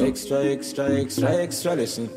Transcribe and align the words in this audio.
Extra, 0.00 0.44
extra, 0.44 0.90
extra, 1.00 1.28
extra, 1.42 1.74
listen. 1.74 2.08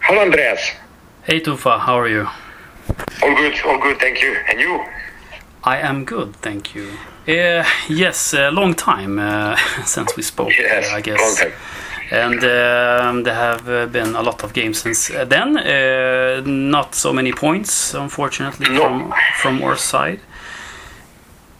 Hello, 0.00 0.20
Andreas. 0.22 0.60
Hey 1.24 1.40
Tufa, 1.40 1.78
how 1.80 1.98
are 1.98 2.08
you? 2.08 2.26
All 3.22 3.34
good, 3.34 3.54
all 3.64 3.78
good, 3.78 3.98
thank 3.98 4.22
you. 4.22 4.36
And 4.48 4.60
you? 4.60 4.84
I 5.64 5.78
am 5.78 6.04
good, 6.04 6.36
thank 6.36 6.74
you. 6.74 6.88
Uh, 7.26 7.64
yes, 7.88 8.34
a 8.34 8.50
long 8.50 8.74
time 8.74 9.18
uh, 9.18 9.56
since 9.84 10.16
we 10.16 10.22
spoke, 10.22 10.50
Yes, 10.58 10.90
uh, 10.92 10.96
I 10.96 11.00
guess. 11.00 11.20
long 11.20 11.36
time. 11.36 11.52
And 12.10 12.44
um, 12.44 13.22
there 13.22 13.34
have 13.34 13.68
uh, 13.68 13.86
been 13.86 14.14
a 14.14 14.22
lot 14.22 14.44
of 14.44 14.52
games 14.52 14.82
since 14.82 15.10
uh, 15.10 15.24
then. 15.24 15.56
Uh, 15.56 16.42
not 16.44 16.94
so 16.94 17.12
many 17.12 17.32
points, 17.32 17.94
unfortunately, 17.94 18.68
No. 18.68 18.80
from, 18.82 19.14
from 19.36 19.62
our 19.64 19.76
side. 19.76 20.20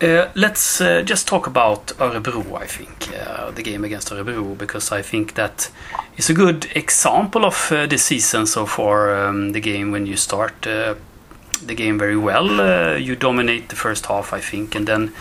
Uh, 0.02 0.28
let's 0.34 0.80
uh, 0.80 1.00
just 1.02 1.28
talk 1.28 1.46
about 1.46 1.86
Örebro, 1.98 2.60
I 2.60 2.66
think, 2.66 3.08
uh, 3.14 3.52
the 3.52 3.62
game 3.62 3.84
against 3.84 4.10
Örebro, 4.10 4.58
because 4.58 4.90
I 4.90 5.00
think 5.00 5.34
that 5.34 5.70
is 6.16 6.28
a 6.28 6.34
good 6.34 6.66
example 6.74 7.44
of 7.44 7.68
the 7.70 7.96
season 7.98 8.46
so 8.46 8.66
far. 8.66 9.14
Um, 9.14 9.52
the 9.52 9.60
game 9.60 9.92
when 9.92 10.06
you 10.06 10.16
start 10.16 10.62
the 10.62 11.74
game 11.76 11.98
very 11.98 12.16
well, 12.16 12.98
you 12.98 13.14
dominate 13.14 13.68
the 13.68 13.76
first 13.76 14.06
half, 14.06 14.32
I 14.32 14.40
think, 14.40 14.74
and 14.74 14.88
then 14.88 15.12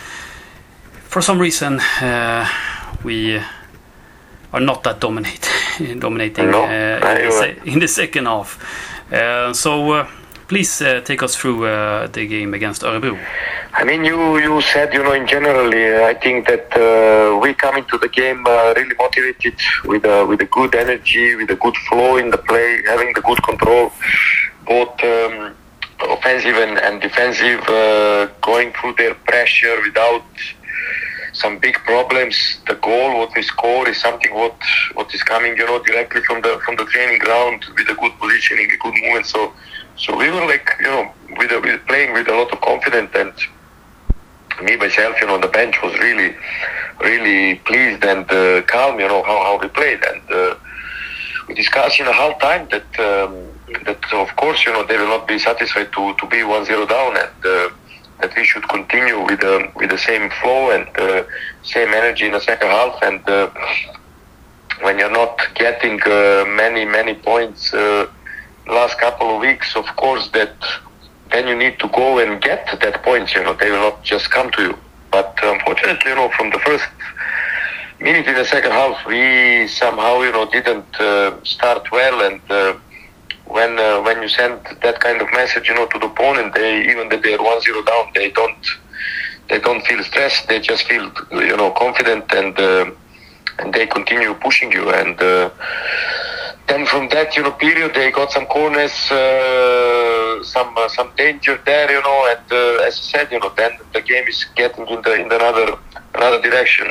for 1.04 1.22
some 1.22 1.38
reason 1.38 1.80
uh, 2.02 2.50
we 3.04 3.40
are 4.52 4.60
not 4.60 4.82
that 4.84 5.00
dominate, 5.00 5.48
dominating 6.00 6.50
No, 6.50 6.64
in, 6.64 7.02
the 7.02 7.56
in 7.66 7.80
the 7.80 7.88
second 7.88 8.26
half. 8.26 8.58
So 9.54 10.08
please 10.52 10.82
uh, 10.82 11.00
take 11.10 11.24
us 11.24 11.34
through 11.40 11.60
uh, 11.66 12.08
the 12.08 12.28
game 12.28 12.54
against 12.54 12.82
Örebro. 12.82 13.18
I 13.74 13.86
mean, 13.86 14.04
you, 14.04 14.38
you 14.38 14.62
said, 14.74 14.94
you 14.94 15.02
know, 15.02 15.14
in 15.14 15.26
generally, 15.26 15.86
uh, 15.96 16.12
I 16.12 16.14
think 16.14 16.46
that 16.52 16.68
uh, 16.76 17.40
we 17.40 17.54
come 17.54 17.78
into 17.78 17.98
the 17.98 18.10
game 18.10 18.44
uh, 18.46 18.74
really 18.76 18.96
motivated 19.06 19.56
with 19.86 20.04
a, 20.04 20.26
with 20.26 20.42
a 20.42 20.50
good 20.58 20.76
energy, 20.76 21.36
with 21.36 21.50
a 21.52 21.56
good 21.56 21.78
flow 21.88 22.18
in 22.18 22.32
the 22.32 22.38
play, 22.50 22.70
having 22.86 23.14
the 23.14 23.22
good 23.22 23.42
control, 23.44 23.94
both 24.68 24.94
um, 25.06 25.56
offensive 26.16 26.58
and, 26.66 26.78
and 26.80 27.02
defensive, 27.02 27.62
uh, 27.70 28.26
going 28.42 28.74
through 28.74 28.96
their 29.02 29.16
pressure 29.30 29.78
without 29.86 30.26
some 31.34 31.60
big 31.60 31.76
problems. 31.92 32.36
The 32.68 32.76
goal, 32.76 33.20
what 33.20 33.32
we 33.36 33.42
score, 33.42 33.88
is 33.88 33.98
something 34.02 34.34
what 34.34 34.58
what 34.96 35.14
is 35.16 35.24
coming, 35.24 35.56
you 35.56 35.66
know, 35.66 35.82
directly 35.84 36.22
from 36.28 36.42
the 36.42 36.60
from 36.66 36.76
the 36.76 36.86
training 36.86 37.20
ground 37.20 37.64
with 37.78 37.88
a 37.90 37.96
good 37.96 38.14
positioning, 38.20 38.70
a 38.70 38.78
good 38.84 38.96
movement. 39.02 39.26
So, 39.26 39.54
so 40.02 40.18
we 40.18 40.32
were 40.32 40.46
like, 40.48 40.68
you 40.80 40.88
know, 40.88 41.12
with, 41.38 41.52
with 41.64 41.86
playing 41.86 42.14
with 42.14 42.28
a 42.28 42.32
lot 42.34 42.52
of 42.52 42.60
confidence 42.62 43.12
and 43.14 43.32
me 44.64 44.76
myself, 44.76 45.16
you 45.22 45.28
know, 45.28 45.36
on 45.36 45.42
the 45.42 45.48
bench 45.48 45.76
was 45.84 45.94
really, 46.00 46.36
really 47.00 47.56
pleased 47.66 48.04
and 48.04 48.30
uh, 48.32 48.64
calm, 48.64 49.00
you 49.00 49.08
know, 49.08 49.22
how, 49.22 49.44
how 49.44 49.60
we 49.62 49.68
played. 49.68 50.04
And 50.04 50.22
uh, 50.32 50.56
we 51.48 51.54
discussed 51.54 52.00
in 52.00 52.08
a 52.08 52.14
half 52.14 52.40
time 52.40 52.68
that 52.72 53.00
um, 53.00 53.48
that 53.86 54.04
of 54.12 54.36
course, 54.38 54.66
you 54.66 54.74
know, 54.74 54.84
they 54.86 54.98
will 54.98 55.08
not 55.08 55.28
be 55.28 55.38
satisfied 55.38 55.94
to, 55.94 56.16
to 56.16 56.26
be 56.28 56.38
1-0 56.38 56.90
down 56.90 57.18
and 57.18 57.46
uh, 57.46 57.70
that 58.22 58.36
we 58.36 58.44
should 58.44 58.68
continue 58.70 59.24
with 59.24 59.40
the 59.40 59.72
with 59.76 59.92
the 59.92 59.98
same 60.00 60.32
flow 60.42 60.72
and 60.72 60.88
uh, 60.98 61.24
same 61.62 61.90
energy 61.94 62.26
in 62.26 62.32
the 62.32 62.42
second 62.42 62.70
half. 62.70 62.98
And 63.04 63.28
uh, 63.30 63.52
when 64.82 64.98
you're 64.98 65.12
not 65.12 65.40
getting 65.54 66.02
uh, 66.04 66.46
many 66.48 66.86
many 66.86 67.14
points 67.14 67.72
uh, 67.74 68.08
last 68.68 69.00
couple 69.00 69.36
of 69.36 69.42
weeks, 69.42 69.76
of 69.76 69.86
course 69.96 70.30
that 70.30 70.54
then 71.32 71.48
you 71.48 71.56
need 71.56 71.80
to 71.80 71.88
go 71.90 72.20
and 72.20 72.42
get 72.42 72.68
that 72.82 73.04
points. 73.04 73.34
You 73.34 73.44
know, 73.44 73.54
they 73.54 73.72
will 73.72 73.80
not 73.80 74.04
just 74.04 74.30
come 74.32 74.52
to 74.52 74.62
you. 74.62 74.78
But 75.12 75.38
unfortunately, 75.42 76.10
you 76.12 76.16
know, 76.16 76.30
from 76.30 76.52
the 76.52 76.60
first 76.60 76.86
minute 78.00 78.28
in 78.28 78.36
the 78.36 78.46
second 78.46 78.72
half, 78.72 79.06
we 79.06 79.68
somehow, 79.68 80.22
you 80.22 80.32
know, 80.32 80.50
didn't 80.50 81.00
uh, 81.00 81.42
start 81.44 81.90
well. 81.92 82.22
And 82.22 82.42
uh, 82.50 82.74
when 83.46 83.78
uh, 83.80 84.02
when 84.02 84.22
you 84.22 84.30
send 84.30 84.60
that 84.84 85.00
kind 85.00 85.22
of 85.22 85.28
message, 85.34 85.68
you 85.68 85.76
know, 85.76 85.88
to 85.88 86.00
the 86.00 86.08
opponent, 86.08 86.54
they 86.54 86.82
even 86.90 87.10
that 87.10 87.24
they 87.24 87.34
are 87.34 87.44
one 87.44 87.62
zero 87.62 87.82
down, 87.84 88.12
they 88.16 88.30
don't 88.32 88.66
they 89.50 89.60
don't 89.60 89.86
feel 89.86 90.02
stressed. 90.04 90.48
They 90.48 90.60
just 90.60 90.84
feel, 90.86 91.12
you 91.32 91.58
know, 91.58 91.72
confident 91.72 92.32
and 92.34 92.58
uh, 92.58 92.92
and 93.60 93.74
they 93.74 93.86
continue 93.86 94.34
pushing 94.36 94.72
you. 94.72 94.90
And 94.90 95.22
uh, 95.22 95.50
then 96.72 96.86
from 96.86 97.10
that, 97.10 97.36
you 97.36 97.44
know, 97.44 97.52
period, 97.52 97.94
they 97.94 98.12
got 98.12 98.32
some 98.32 98.46
corners, 98.46 98.96
uh, 99.12 100.42
some 100.44 100.72
uh, 100.78 100.88
some 100.88 101.12
danger 101.18 101.60
there, 101.66 101.92
you 101.92 102.02
know. 102.02 102.20
And 102.32 102.46
uh, 102.52 102.88
as 102.88 102.96
I 102.98 103.02
said, 103.12 103.32
you 103.32 103.40
know, 103.40 103.52
then 103.58 103.72
the 103.94 104.02
game 104.02 104.26
is 104.28 104.46
getting 104.56 104.88
in 104.88 105.02
the 105.02 105.14
in 105.16 105.30
another 105.32 105.78
another 106.16 106.42
direction. 106.42 106.88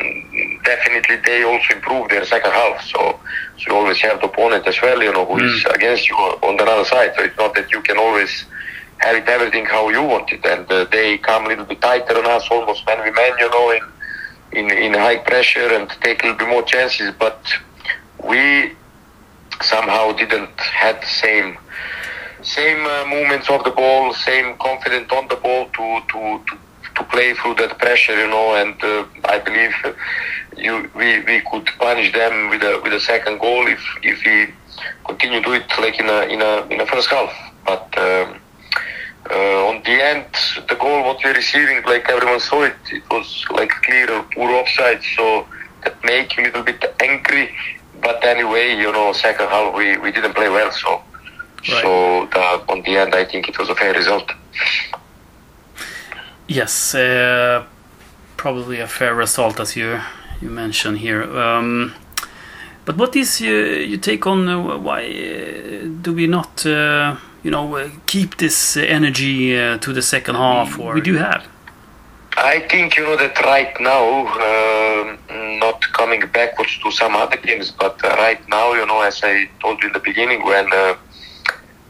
Definitely, 0.64 1.16
they 1.24 1.42
also 1.44 1.74
improve 1.74 2.10
their 2.10 2.26
second 2.26 2.52
half. 2.52 2.84
So, 2.92 3.18
so 3.58 3.64
you 3.66 3.74
always 3.74 3.98
have 4.00 4.20
the 4.20 4.26
opponent 4.26 4.66
as 4.66 4.80
well, 4.82 5.02
you 5.02 5.12
know, 5.12 5.24
who 5.24 5.38
is 5.42 5.64
against 5.74 6.10
you 6.10 6.16
on 6.16 6.56
the 6.58 6.64
other 6.64 6.84
side. 6.84 7.12
So 7.16 7.22
it's 7.24 7.38
not 7.38 7.54
that 7.54 7.70
you 7.72 7.80
can 7.80 7.96
always 7.96 8.44
have 8.98 9.16
it 9.16 9.28
everything 9.28 9.64
how 9.64 9.88
you 9.88 10.02
want 10.02 10.30
it. 10.30 10.44
And 10.44 10.70
uh, 10.70 10.84
they 10.92 11.16
come 11.18 11.46
a 11.46 11.48
little 11.48 11.64
bit 11.64 11.80
tighter 11.80 12.18
on 12.18 12.26
us, 12.26 12.46
almost 12.50 12.86
man 12.86 13.02
we 13.02 13.10
man, 13.12 13.32
you 13.38 13.48
know, 13.48 13.70
in 13.70 13.84
in 14.58 14.70
in 14.84 14.92
high 14.92 15.20
pressure 15.30 15.72
and 15.76 15.88
take 16.02 16.22
a 16.22 16.26
little 16.26 16.38
bit 16.38 16.48
more 16.48 16.64
chances. 16.64 17.14
But 17.18 17.40
we 18.22 18.76
somehow 19.62 20.12
didn't 20.12 20.58
had 20.60 21.00
the 21.02 21.06
same 21.06 21.58
same 22.42 22.86
uh, 22.86 23.04
movements 23.06 23.50
of 23.50 23.62
the 23.64 23.70
ball, 23.70 24.14
same 24.14 24.56
confidence 24.56 25.10
on 25.12 25.28
the 25.28 25.36
ball 25.36 25.66
to 25.76 26.00
to 26.10 26.40
to, 26.46 26.58
to 26.96 27.04
play 27.04 27.34
through 27.34 27.54
that 27.56 27.78
pressure, 27.78 28.18
you 28.18 28.28
know. 28.28 28.54
And 28.54 28.82
uh, 28.82 29.04
I 29.24 29.38
believe 29.38 29.74
you 30.56 30.90
we, 30.94 31.20
we 31.20 31.42
could 31.50 31.66
punish 31.78 32.12
them 32.12 32.50
with 32.50 32.62
a 32.62 32.80
with 32.82 32.92
a 32.92 33.00
second 33.00 33.40
goal 33.40 33.66
if 33.66 33.82
if 34.02 34.24
we 34.24 34.52
continue 35.06 35.40
to 35.40 35.46
do 35.46 35.52
it 35.54 35.70
like 35.78 35.98
in 36.00 36.08
a 36.08 36.20
in 36.22 36.40
a 36.42 36.66
in 36.72 36.80
a 36.80 36.86
first 36.86 37.08
half. 37.10 37.32
But 37.66 37.86
um, 37.98 38.40
uh, 39.30 39.68
on 39.68 39.82
the 39.84 40.02
end, 40.02 40.26
the 40.68 40.74
goal 40.74 41.04
what 41.04 41.20
we're 41.22 41.34
receiving, 41.34 41.82
like 41.84 42.08
everyone 42.08 42.40
saw 42.40 42.62
it, 42.62 42.76
it 42.90 43.02
was 43.10 43.44
like 43.50 43.70
clear 43.84 44.10
or 44.10 44.22
poor 44.34 44.50
offside. 44.50 45.02
So 45.16 45.46
that 45.84 46.02
make 46.04 46.36
you 46.36 46.44
a 46.44 46.46
little 46.46 46.62
bit 46.62 46.82
angry. 47.00 47.54
But 48.02 48.24
anyway, 48.24 48.74
you 48.76 48.90
know, 48.92 49.12
second 49.12 49.48
half 49.48 49.74
we, 49.74 49.96
we 49.98 50.10
didn't 50.12 50.34
play 50.34 50.48
well. 50.48 50.70
So 50.72 51.02
so 51.62 52.26
the, 52.32 52.40
on 52.72 52.82
the 52.82 52.96
end, 52.96 53.14
I 53.14 53.24
think 53.24 53.48
it 53.48 53.58
was 53.58 53.68
a 53.68 53.74
fair 53.74 53.92
result. 53.92 54.32
Yes, 56.48 56.94
uh, 56.94 57.64
probably 58.36 58.80
a 58.80 58.86
fair 58.86 59.14
result 59.14 59.60
as 59.60 59.76
you 59.76 60.00
you 60.40 60.50
mentioned 60.50 60.98
here. 60.98 61.22
Um, 61.22 61.94
but 62.84 62.96
what 62.96 63.14
is 63.14 63.40
your, 63.40 63.66
your 63.80 63.98
take 63.98 64.26
on 64.26 64.48
uh, 64.48 64.78
why 64.78 65.04
uh, 65.04 65.86
do 66.02 66.14
we 66.14 66.26
not, 66.26 66.64
uh, 66.66 67.16
you 67.42 67.50
know, 67.50 67.76
uh, 67.76 67.90
keep 68.06 68.38
this 68.38 68.76
uh, 68.76 68.80
energy 68.80 69.56
uh, 69.56 69.78
to 69.78 69.92
the 69.92 70.02
second 70.02 70.36
half? 70.36 70.78
Or 70.78 70.94
we 70.94 71.00
do 71.00 71.16
have. 71.16 71.46
I 72.42 72.60
think 72.70 72.96
you 72.96 73.04
know 73.04 73.16
that 73.16 73.38
right 73.44 73.74
now, 73.80 74.04
um 74.48 75.58
not 75.58 75.80
coming 75.92 76.22
backwards 76.38 76.78
to 76.82 76.90
some 76.90 77.14
other 77.14 77.36
games, 77.36 77.70
but 77.70 78.02
uh, 78.04 78.08
right 78.24 78.42
now, 78.48 78.72
you 78.72 78.86
know, 78.86 79.00
as 79.02 79.20
I 79.22 79.48
told 79.60 79.82
you 79.82 79.88
in 79.88 79.92
the 79.92 80.00
beginning, 80.00 80.42
when 80.44 80.66
uh, 80.72 80.94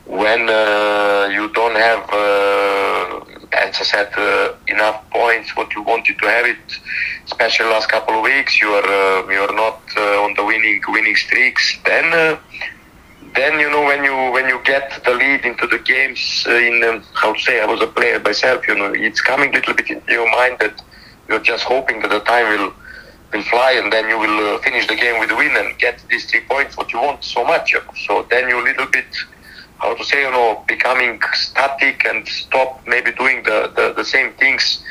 when 0.06 0.48
uh, 0.50 1.28
you 1.32 1.48
don't 1.52 1.76
have, 1.76 2.02
uh, 2.12 3.56
as 3.64 3.76
I 3.80 3.84
said, 3.92 4.10
uh, 4.18 4.54
enough 4.66 4.98
points 5.10 5.54
what 5.56 5.72
you 5.74 5.82
wanted 5.82 6.18
to 6.18 6.26
have 6.26 6.46
it, 6.46 6.58
especially 7.26 7.66
last 7.66 7.88
couple 7.88 8.14
of 8.16 8.22
weeks, 8.22 8.60
you 8.60 8.70
are 8.70 8.90
uh, 9.02 9.28
you 9.30 9.40
are 9.48 9.54
not 9.54 9.80
uh, 9.96 10.24
on 10.24 10.34
the 10.34 10.44
winning 10.44 10.82
winning 10.88 11.16
streaks. 11.16 11.78
Then 11.84 12.06
uh, 12.12 12.36
then 13.34 13.58
you 13.60 13.70
know 13.70 13.84
when 13.84 14.04
you 14.04 14.14
when 14.32 14.48
you 14.48 14.60
get 14.64 15.02
the 15.04 15.12
lead 15.12 15.44
into 15.44 15.66
the 15.66 15.78
games 15.78 16.44
uh, 16.48 16.52
in 16.54 16.82
um, 16.84 17.02
how 17.14 17.32
to 17.32 17.40
say 17.40 17.60
I 17.60 17.66
was 17.66 17.80
a 17.80 17.86
player 17.86 18.18
myself 18.20 18.66
you 18.66 18.74
know 18.74 18.92
it's 18.94 19.20
coming 19.20 19.50
a 19.50 19.58
little 19.58 19.74
bit 19.74 19.90
into 19.90 20.12
your 20.12 20.30
mind 20.30 20.58
that 20.60 20.82
you're 21.28 21.40
just 21.40 21.64
hoping 21.64 22.00
that 22.02 22.10
the 22.10 22.20
time 22.20 22.46
will 22.58 22.72
will 23.32 23.42
fly 23.44 23.72
and 23.72 23.92
then 23.92 24.08
you 24.08 24.18
will 24.18 24.54
uh, 24.54 24.58
finish 24.58 24.86
the 24.86 24.96
game 24.96 25.20
with 25.20 25.30
a 25.30 25.36
win 25.36 25.54
and 25.56 25.78
get 25.78 26.02
these 26.10 26.24
three 26.30 26.40
points 26.48 26.76
what 26.76 26.92
you 26.92 27.00
want 27.00 27.22
so 27.22 27.44
much 27.44 27.72
you 27.72 27.78
know. 27.78 27.94
so 28.06 28.26
then 28.30 28.48
you 28.48 28.60
a 28.60 28.64
little 28.64 28.86
bit 28.86 29.06
how 29.78 29.94
to 29.94 30.04
say 30.04 30.22
you 30.22 30.30
know 30.30 30.64
becoming 30.66 31.20
static 31.32 32.04
and 32.06 32.26
stop 32.26 32.80
maybe 32.86 33.12
doing 33.12 33.42
the, 33.44 33.72
the, 33.76 33.94
the 33.96 34.04
same 34.04 34.32
things 34.34 34.82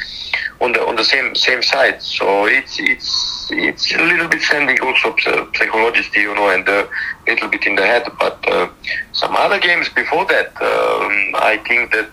on 0.62 0.72
the 0.72 0.82
on 0.82 0.96
the 0.96 1.04
same 1.04 1.36
same 1.36 1.62
side 1.62 2.02
so 2.02 2.46
it's 2.46 2.80
it's 2.80 3.39
it's 3.52 3.94
a 3.94 4.02
little 4.04 4.28
bit 4.28 4.42
sending 4.42 4.80
also 4.82 5.16
psy- 5.18 5.46
psychologically 5.56 6.22
you 6.22 6.34
know 6.36 6.50
and 6.50 6.68
a 6.68 6.88
little 7.28 7.50
bit 7.50 7.66
in 7.66 7.76
the 7.76 7.86
head 7.86 8.08
but 8.20 8.38
uh, 8.48 8.68
some 9.14 9.36
other 9.36 9.60
games 9.60 9.90
before 9.90 10.26
that 10.26 10.50
um, 10.62 11.36
I 11.36 11.62
think 11.68 11.92
that 11.92 12.10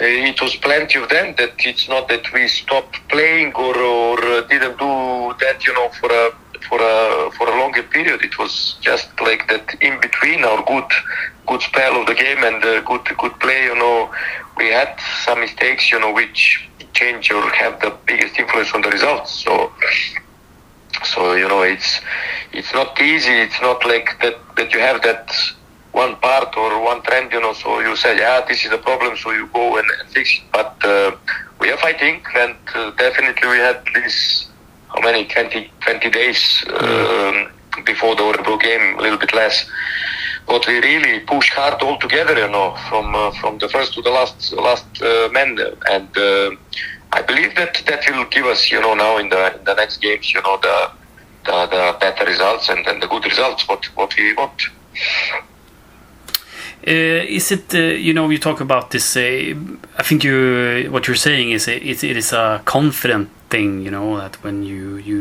uh, 0.00 0.04
it 0.30 0.40
was 0.40 0.56
plenty 0.56 0.98
of 0.98 1.08
them 1.08 1.34
that 1.38 1.54
it's 1.58 1.88
not 1.88 2.08
that 2.08 2.32
we 2.32 2.48
stopped 2.48 2.98
playing 3.08 3.52
or, 3.54 3.76
or 3.76 4.18
uh, 4.22 4.40
didn't 4.42 4.78
do 4.78 5.34
that 5.40 5.64
you 5.66 5.72
know 5.74 5.88
for 6.00 6.10
a 6.10 6.30
for 6.68 6.78
a 6.80 7.30
for 7.36 7.46
a 7.48 7.56
longer 7.58 7.82
period 7.82 8.22
it 8.22 8.38
was 8.38 8.76
just 8.80 9.08
like 9.20 9.46
that 9.48 9.74
in 9.80 10.00
between 10.00 10.44
our 10.44 10.62
good 10.64 10.90
good 11.46 11.62
spell 11.62 12.00
of 12.00 12.06
the 12.06 12.14
game 12.14 12.42
and 12.44 12.64
uh, 12.64 12.80
good 12.82 13.04
good 13.18 13.38
play 13.40 13.64
you 13.64 13.74
know 13.74 14.10
we 14.56 14.66
had 14.68 14.98
some 15.24 15.40
mistakes 15.40 15.90
you 15.90 15.98
know 16.00 16.12
which 16.12 16.68
change 16.94 17.30
or 17.30 17.42
have 17.50 17.80
the 17.80 17.92
biggest 18.06 18.38
influence 18.38 18.72
on 18.72 18.80
the 18.80 18.90
results. 18.90 19.30
So, 19.44 19.72
so 21.04 21.34
you 21.34 21.48
know, 21.48 21.62
it's 21.62 22.00
it's 22.52 22.72
not 22.72 23.00
easy. 23.00 23.32
It's 23.46 23.60
not 23.60 23.84
like 23.84 24.08
that 24.22 24.36
that 24.56 24.72
you 24.72 24.80
have 24.80 25.02
that 25.02 25.30
one 25.92 26.16
part 26.16 26.56
or 26.56 26.82
one 26.82 27.02
trend. 27.02 27.32
You 27.32 27.40
know, 27.40 27.52
so 27.52 27.80
you 27.80 27.94
say, 27.96 28.16
yeah, 28.16 28.44
this 28.48 28.64
is 28.64 28.72
a 28.72 28.78
problem, 28.78 29.16
so 29.16 29.30
you 29.32 29.46
go 29.48 29.76
and, 29.76 29.86
and 30.00 30.08
fix 30.10 30.36
it. 30.38 30.44
But 30.52 30.76
uh, 30.84 31.16
we 31.60 31.70
are 31.70 31.76
fighting, 31.78 32.22
and 32.36 32.56
uh, 32.74 32.90
definitely 32.92 33.48
we 33.48 33.58
had 33.58 33.84
this 33.94 34.46
how 34.94 35.00
many 35.00 35.26
20, 35.26 35.70
20 35.80 36.10
days 36.10 36.64
um, 36.68 37.48
before 37.84 38.14
the 38.14 38.22
Örebro 38.22 38.60
game, 38.60 38.98
a 38.98 39.02
little 39.02 39.18
bit 39.18 39.34
less. 39.34 39.68
But 40.46 40.66
we 40.66 40.80
really 40.80 41.20
push 41.20 41.50
hard 41.50 41.82
all 41.82 41.98
together, 41.98 42.38
you 42.38 42.48
know, 42.48 42.76
from 42.88 43.14
uh, 43.14 43.30
from 43.40 43.58
the 43.58 43.68
first 43.68 43.94
to 43.94 44.02
the 44.02 44.10
last 44.10 44.52
last 44.52 44.86
uh, 45.02 45.28
man, 45.32 45.58
and 45.90 46.18
uh, 46.18 46.50
I 47.12 47.22
believe 47.22 47.54
that 47.56 47.82
that 47.86 48.04
will 48.10 48.26
give 48.26 48.44
us, 48.46 48.70
you 48.70 48.80
know, 48.80 48.94
now 48.94 49.16
in 49.16 49.30
the 49.30 49.58
in 49.58 49.64
the 49.64 49.74
next 49.74 49.98
games, 49.98 50.32
you 50.34 50.42
know, 50.42 50.58
the 50.58 50.90
the, 51.46 51.66
the 51.66 51.96
better 51.98 52.24
results 52.26 52.68
and, 52.68 52.86
and 52.86 53.02
the 53.02 53.06
good 53.06 53.24
results 53.24 53.66
what 53.68 53.84
what 53.96 54.14
we 54.16 54.34
want. 54.34 54.60
Uh, 56.86 57.24
is 57.38 57.50
it 57.50 57.74
uh, 57.74 57.78
you 57.78 58.12
know 58.12 58.28
you 58.28 58.38
talk 58.38 58.60
about 58.60 58.90
this? 58.90 59.16
Uh, 59.16 59.54
I 59.98 60.02
think 60.02 60.22
you 60.24 60.88
what 60.90 61.06
you're 61.06 61.16
saying 61.16 61.52
is 61.52 61.66
it, 61.66 61.82
it 62.04 62.16
is 62.16 62.32
a 62.32 62.60
confident 62.66 63.30
thing. 63.54 63.70
You 63.86 63.92
know 63.96 64.08
that 64.22 64.34
when 64.44 64.56
you 64.70 64.96
you 65.10 65.20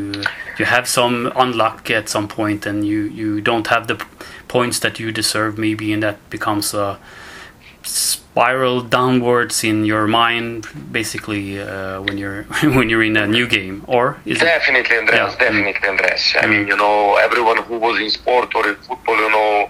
you 0.59 0.65
have 0.75 0.85
some 0.87 1.15
unluck 1.43 1.79
at 1.99 2.05
some 2.15 2.27
point 2.39 2.61
and 2.69 2.77
you 2.91 2.99
you 3.21 3.29
don't 3.49 3.67
have 3.73 3.83
the 3.91 3.97
points 4.55 4.77
that 4.83 4.93
you 5.01 5.07
deserve 5.21 5.51
maybe 5.67 5.85
and 5.93 6.01
that 6.07 6.17
becomes 6.29 6.73
a 6.85 6.87
spiral 7.83 8.77
downwards 8.97 9.57
in 9.71 9.77
your 9.91 10.05
mind 10.07 10.59
basically 10.99 11.45
uh, 11.59 12.01
when 12.05 12.15
you're 12.21 12.43
when 12.77 12.85
you're 12.89 13.05
in 13.11 13.17
a 13.25 13.27
new 13.37 13.47
game 13.57 13.77
or 13.95 14.03
is 14.25 14.39
definitely 14.39 14.95
it? 14.95 15.01
Andreas 15.01 15.33
yeah. 15.33 15.43
definitely 15.45 15.75
Andreas 15.91 16.23
I 16.43 16.45
mean 16.51 16.63
you 16.71 16.77
know 16.83 16.97
everyone 17.27 17.59
who 17.67 17.77
was 17.85 17.95
in 18.05 18.09
sport 18.19 18.49
or 18.57 18.63
in 18.71 18.75
football 18.87 19.19
you 19.25 19.31
know 19.37 19.69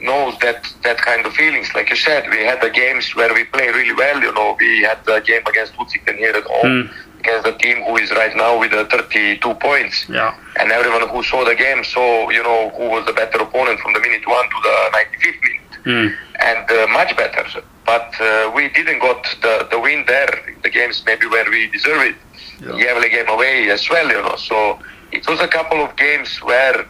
knows 0.00 0.34
that 0.44 0.58
that 0.82 0.98
kind 0.98 1.24
of 1.26 1.32
feelings. 1.32 1.74
Like 1.74 1.88
you 1.90 1.96
said, 1.96 2.28
we 2.28 2.40
had 2.50 2.60
the 2.60 2.70
games 2.70 3.14
where 3.16 3.32
we 3.32 3.44
play 3.44 3.68
really 3.68 3.94
well. 3.94 4.20
You 4.20 4.32
know, 4.38 4.56
we 4.58 4.82
had 4.82 4.98
the 5.04 5.20
game 5.20 5.44
against 5.46 5.72
Utsikten 5.74 6.16
here 6.16 6.34
at 6.42 6.44
home. 6.44 6.70
Mm. 6.70 6.90
Against 7.20 7.44
the 7.44 7.52
team 7.52 7.82
who 7.84 7.96
is 7.96 8.10
right 8.12 8.34
now 8.36 8.58
with 8.58 8.70
the 8.70 8.84
32 8.86 9.54
points, 9.54 10.08
yeah. 10.08 10.36
and 10.60 10.70
everyone 10.70 11.08
who 11.08 11.22
saw 11.22 11.44
the 11.44 11.54
game 11.54 11.82
saw, 11.84 12.28
you 12.30 12.42
know, 12.42 12.70
who 12.70 12.88
was 12.88 13.04
the 13.06 13.12
better 13.12 13.38
opponent 13.38 13.80
from 13.80 13.92
the 13.94 14.00
minute 14.00 14.26
one 14.26 14.44
to 14.44 14.56
the 14.62 14.76
95th 14.92 15.42
minute, 15.42 15.84
mm. 15.84 16.16
and 16.40 16.70
uh, 16.70 16.86
much 16.92 17.16
better. 17.16 17.44
But 17.84 18.14
uh, 18.20 18.52
we 18.54 18.68
didn't 18.68 19.00
got 19.00 19.22
the, 19.42 19.68
the 19.70 19.78
win 19.80 20.04
there. 20.06 20.56
The 20.62 20.70
games 20.70 21.02
maybe 21.06 21.26
where 21.26 21.48
we 21.50 21.68
deserve 21.68 22.02
it. 22.02 22.16
Yeah. 22.60 22.68
Gävle 22.68 23.10
game 23.10 23.28
away 23.28 23.70
as 23.70 23.88
well, 23.90 24.08
you 24.08 24.22
know. 24.22 24.36
So 24.36 24.78
it 25.12 25.26
was 25.28 25.40
a 25.40 25.48
couple 25.48 25.84
of 25.84 25.94
games 25.96 26.38
where 26.42 26.86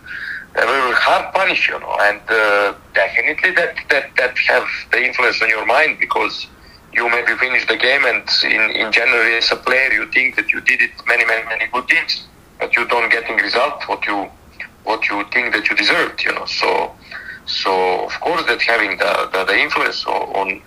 very 0.65 0.93
hard 0.95 1.35
punish, 1.35 1.69
you 1.69 1.79
know, 1.79 1.97
and 2.01 2.21
uh, 2.29 2.75
definitely 2.95 3.51
that, 3.53 3.77
that 3.91 4.11
that 4.17 4.39
have 4.39 4.67
the 4.93 5.05
influence 5.05 5.43
on 5.43 5.49
your 5.49 5.67
mind 5.67 5.99
because 6.01 6.47
you 6.97 7.09
maybe 7.11 7.37
finish 7.37 7.67
the 7.67 7.77
game 7.77 8.05
and 8.05 8.25
in, 8.45 8.63
in 8.81 8.93
January 8.93 9.37
as 9.37 9.51
a 9.53 9.57
player 9.57 9.93
you 9.93 10.07
think 10.11 10.37
that 10.37 10.51
you 10.53 10.61
did 10.63 10.81
it 10.81 10.91
many 11.07 11.25
many 11.25 11.45
many 11.45 11.67
good 11.73 11.87
things, 11.87 12.27
but 12.59 12.75
you 12.77 12.87
don't 12.89 13.11
getting 13.11 13.37
result 13.37 13.87
what 13.87 14.05
you 14.07 14.29
what 14.85 15.09
you 15.09 15.25
think 15.33 15.53
that 15.53 15.69
you 15.69 15.77
deserved, 15.77 16.25
you 16.25 16.33
know. 16.33 16.47
So 16.47 16.93
so 17.47 18.05
of 18.07 18.21
course 18.21 18.45
that 18.47 18.61
having 18.63 18.99
the 18.99 19.31
the, 19.33 19.45
the 19.45 19.59
influence 19.59 20.05
on 20.07 20.63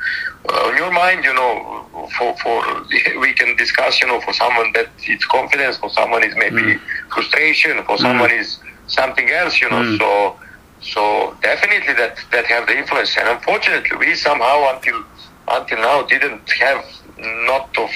uh, 0.47 0.67
on 0.67 0.77
your 0.77 0.91
mind, 0.91 1.25
you 1.25 1.33
know, 1.33 2.09
for 2.17 2.35
for 2.37 2.55
we 3.19 3.33
can 3.33 3.55
discuss, 3.57 3.99
you 4.01 4.07
know, 4.07 4.21
for 4.21 4.33
someone 4.33 4.71
that 4.73 4.89
it's 5.03 5.25
confidence, 5.25 5.77
for 5.77 5.89
someone 5.89 6.23
is 6.23 6.35
maybe 6.35 6.61
mm. 6.61 6.79
frustration, 7.13 7.83
for 7.83 7.97
mm. 7.97 7.99
someone 7.99 8.31
is 8.31 8.59
something 8.87 9.29
else, 9.29 9.59
you 9.61 9.69
know. 9.69 9.83
Mm. 9.83 9.97
So 9.97 10.39
so 10.81 11.37
definitely 11.41 11.93
that 11.95 12.17
that 12.31 12.45
have 12.45 12.67
the 12.67 12.77
influence, 12.77 13.17
and 13.17 13.27
unfortunately 13.27 13.97
we 13.97 14.15
somehow 14.15 14.75
until 14.75 15.03
until 15.51 15.79
now 15.79 16.03
didn't 16.03 16.49
have 16.51 16.85
not 17.17 17.77
of 17.77 17.89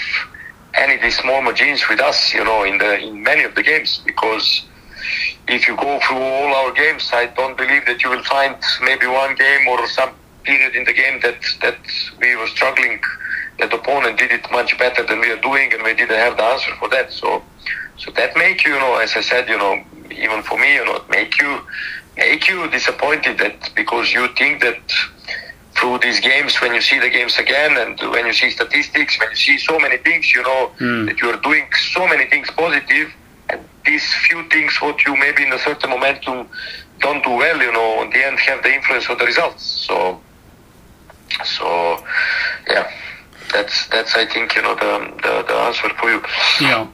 any 0.76 0.96
of 0.96 1.02
these 1.02 1.18
small 1.18 1.42
machines 1.42 1.84
with 1.90 2.00
us, 2.00 2.34
you 2.34 2.44
know, 2.44 2.64
in 2.64 2.78
the 2.78 3.00
in 3.00 3.24
many 3.24 3.44
of 3.44 3.56
the 3.56 3.64
games 3.64 4.02
because 4.06 4.64
if 5.48 5.68
you 5.68 5.76
go 5.76 6.00
through 6.00 6.18
all 6.18 6.56
our 6.56 6.72
games, 6.74 7.10
I 7.14 7.28
don't 7.28 7.58
believe 7.58 7.86
that 7.86 8.04
you 8.04 8.10
will 8.10 8.24
find 8.24 8.56
maybe 8.82 9.08
one 9.08 9.36
game 9.36 9.68
or 9.68 9.86
some 9.88 10.12
period 10.44 10.76
in 10.76 10.84
the 10.86 10.94
game 10.94 11.20
that 11.22 11.42
that 11.62 11.78
we 12.20 12.36
were 12.36 12.48
struggling. 12.48 13.02
That 13.60 13.72
opponent 13.72 14.18
did 14.18 14.32
it 14.32 14.50
much 14.52 14.78
better 14.80 15.06
than 15.06 15.20
we 15.20 15.30
are 15.30 15.40
doing, 15.40 15.74
and 15.74 15.84
we 15.84 15.94
didn't 15.94 16.18
have 16.18 16.38
the 16.38 16.44
answer 16.44 16.74
for 16.80 16.90
that. 16.90 17.12
So, 17.12 17.44
so 17.98 18.10
that 18.12 18.36
make 18.36 18.66
you, 18.66 18.74
you 18.74 18.80
know, 18.80 18.96
as 18.96 19.16
I 19.16 19.22
said, 19.22 19.48
you 19.48 19.58
know, 19.58 19.84
even 20.10 20.42
for 20.42 20.58
me, 20.58 20.74
you 20.74 20.86
know, 20.86 21.04
make 21.10 21.40
you 21.40 21.62
make 22.18 22.48
you 22.48 22.70
disappointed 22.70 23.38
that 23.40 23.72
because 23.76 24.12
you 24.12 24.28
think 24.36 24.62
that 24.62 24.82
through 25.84 26.00
these 26.00 26.22
games, 26.22 26.62
when 26.62 26.74
you 26.74 26.80
see 26.80 26.98
the 26.98 27.10
games 27.10 27.38
again 27.38 27.76
and 27.76 28.00
when 28.12 28.26
you 28.26 28.32
see 28.32 28.50
statistics, 28.50 29.20
when 29.20 29.30
you 29.32 29.36
see 29.36 29.58
so 29.58 29.78
many 29.78 29.98
things, 29.98 30.34
you 30.34 30.42
know 30.42 30.72
mm. 30.80 31.06
that 31.08 31.20
you 31.20 31.28
are 31.30 31.42
doing 31.42 31.66
so 31.94 32.08
many 32.08 32.26
things 32.30 32.50
positive, 32.52 33.10
and 33.50 33.60
these 33.86 34.06
few 34.28 34.48
things, 34.50 34.72
what 34.82 35.06
you 35.06 35.14
maybe 35.18 35.44
in 35.44 35.52
a 35.52 35.60
certain 35.60 35.90
momentum 35.90 36.48
don't 37.00 37.22
do 37.22 37.32
well, 37.32 37.58
you 37.62 37.74
know, 37.74 38.02
in 38.02 38.10
the 38.12 38.26
end 38.26 38.40
have 38.40 38.64
the 38.64 38.74
influence 38.74 39.10
of 39.10 39.20
the 39.20 39.26
results. 39.26 39.64
So, 39.64 40.22
so 41.44 41.66
yeah, 42.70 42.90
that's 43.52 43.88
that's 43.88 44.16
I 44.16 44.26
think 44.26 44.56
you 44.56 44.62
know 44.62 44.76
the 44.76 44.94
the, 45.24 45.34
the 45.50 45.56
answer 45.68 45.90
for 46.00 46.10
you. 46.10 46.22
Yeah 46.62 46.88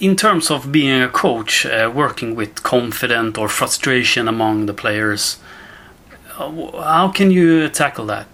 in 0.00 0.16
terms 0.16 0.50
of 0.50 0.70
being 0.70 1.00
a 1.00 1.08
coach, 1.08 1.64
uh, 1.64 1.90
working 1.94 2.34
with 2.34 2.62
confidence 2.62 3.38
or 3.38 3.48
frustration 3.48 4.28
among 4.28 4.66
the 4.66 4.74
players, 4.74 5.38
how 6.36 7.10
can 7.14 7.30
you 7.30 7.68
tackle 7.68 8.06
that? 8.06 8.26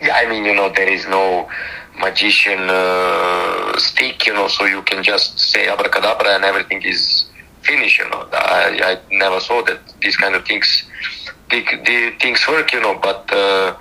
Yeah, 0.00 0.14
I 0.14 0.28
mean, 0.28 0.44
you 0.44 0.54
know, 0.54 0.70
there 0.74 0.88
is 0.88 1.06
no 1.06 1.48
magician 1.98 2.60
uh, 2.70 3.76
stick, 3.76 4.26
you 4.26 4.32
know, 4.32 4.48
so 4.48 4.64
you 4.64 4.82
can 4.82 5.02
just 5.02 5.38
say 5.38 5.68
abracadabra 5.68 6.28
and 6.36 6.44
everything 6.44 6.82
is 6.82 7.26
finished, 7.62 7.98
you 7.98 8.08
know. 8.08 8.26
I, 8.32 8.98
I 9.10 9.14
never 9.14 9.40
saw 9.40 9.62
that 9.64 9.80
these 10.00 10.16
kind 10.16 10.34
of 10.34 10.46
things, 10.46 10.84
the, 11.50 11.62
the 11.84 12.14
things 12.20 12.46
work, 12.48 12.72
you 12.72 12.80
know, 12.80 12.98
but 13.02 13.30
uh, 13.32 13.76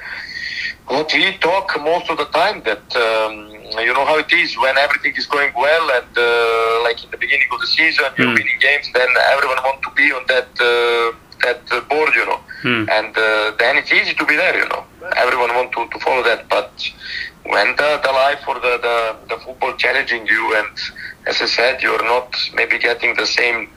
what 0.88 1.14
we 1.14 1.38
talk 1.38 1.72
most 1.82 2.10
of 2.10 2.18
the 2.18 2.26
time 2.26 2.62
that 2.64 2.84
um, 2.96 3.50
you 3.80 3.94
know 3.94 4.06
how 4.06 4.18
it 4.18 4.32
is 4.34 4.58
when 4.58 4.76
everything 4.78 5.14
is 5.16 5.28
going 5.28 5.54
well 5.56 5.92
and 5.92 6.18
uh, 6.18 6.84
like 6.84 7.04
in 7.04 7.12
the 7.12 7.18
beginning 7.18 7.48
of 7.52 7.62
the 7.62 7.68
season 7.68 8.06
you're 8.18 8.28
mm. 8.28 8.34
winning 8.34 8.60
games 8.60 8.90
then 8.94 9.08
everyone 9.34 9.58
wants 9.58 9.88
to 9.88 9.94
be 9.94 10.12
on 10.12 10.24
that 10.28 10.50
uh, 10.60 11.16
that 11.42 11.66
board 11.90 12.14
you 12.16 12.26
know 12.26 12.40
mm. 12.64 12.90
and 12.90 13.18
uh, 13.18 13.52
then 13.60 13.78
it's 13.78 13.92
easy 13.92 14.14
to 14.14 14.26
be 14.26 14.36
there 14.36 14.58
you 14.58 14.68
know 14.70 14.84
everyone 15.18 15.50
want 15.56 15.72
to, 15.72 15.88
to 15.90 16.00
follow 16.00 16.24
that 16.24 16.48
but 16.50 16.72
when 17.46 17.76
the, 17.78 18.00
the 18.04 18.12
life 18.12 18.42
or 18.48 18.56
the, 18.56 18.78
the, 18.82 19.36
the 19.36 19.42
football 19.42 19.74
challenging 19.78 20.26
you 20.28 20.56
and 20.58 20.68
as 21.26 21.42
I 21.42 21.46
said 21.46 21.82
you're 21.82 22.04
not 22.04 22.36
maybe 22.54 22.78
getting 22.78 23.16
the 23.16 23.26
same 23.26 23.70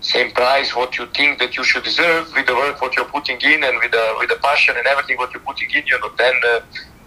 same 0.00 0.32
price 0.32 0.74
what 0.74 0.98
you 0.98 1.06
think 1.14 1.38
that 1.38 1.56
you 1.56 1.64
should 1.64 1.84
deserve 1.84 2.32
with 2.34 2.46
the 2.46 2.54
work 2.54 2.80
what 2.82 2.94
you're 2.96 3.12
putting 3.16 3.40
in 3.40 3.62
and 3.62 3.78
with 3.78 3.92
the 3.92 4.16
with 4.18 4.28
the 4.28 4.38
passion 4.42 4.74
and 4.76 4.86
everything 4.86 5.16
what 5.16 5.32
you're 5.32 5.42
putting 5.42 5.70
in 5.70 5.86
you 5.86 5.98
know 6.00 6.10
then 6.18 6.34
uh, 6.46 6.60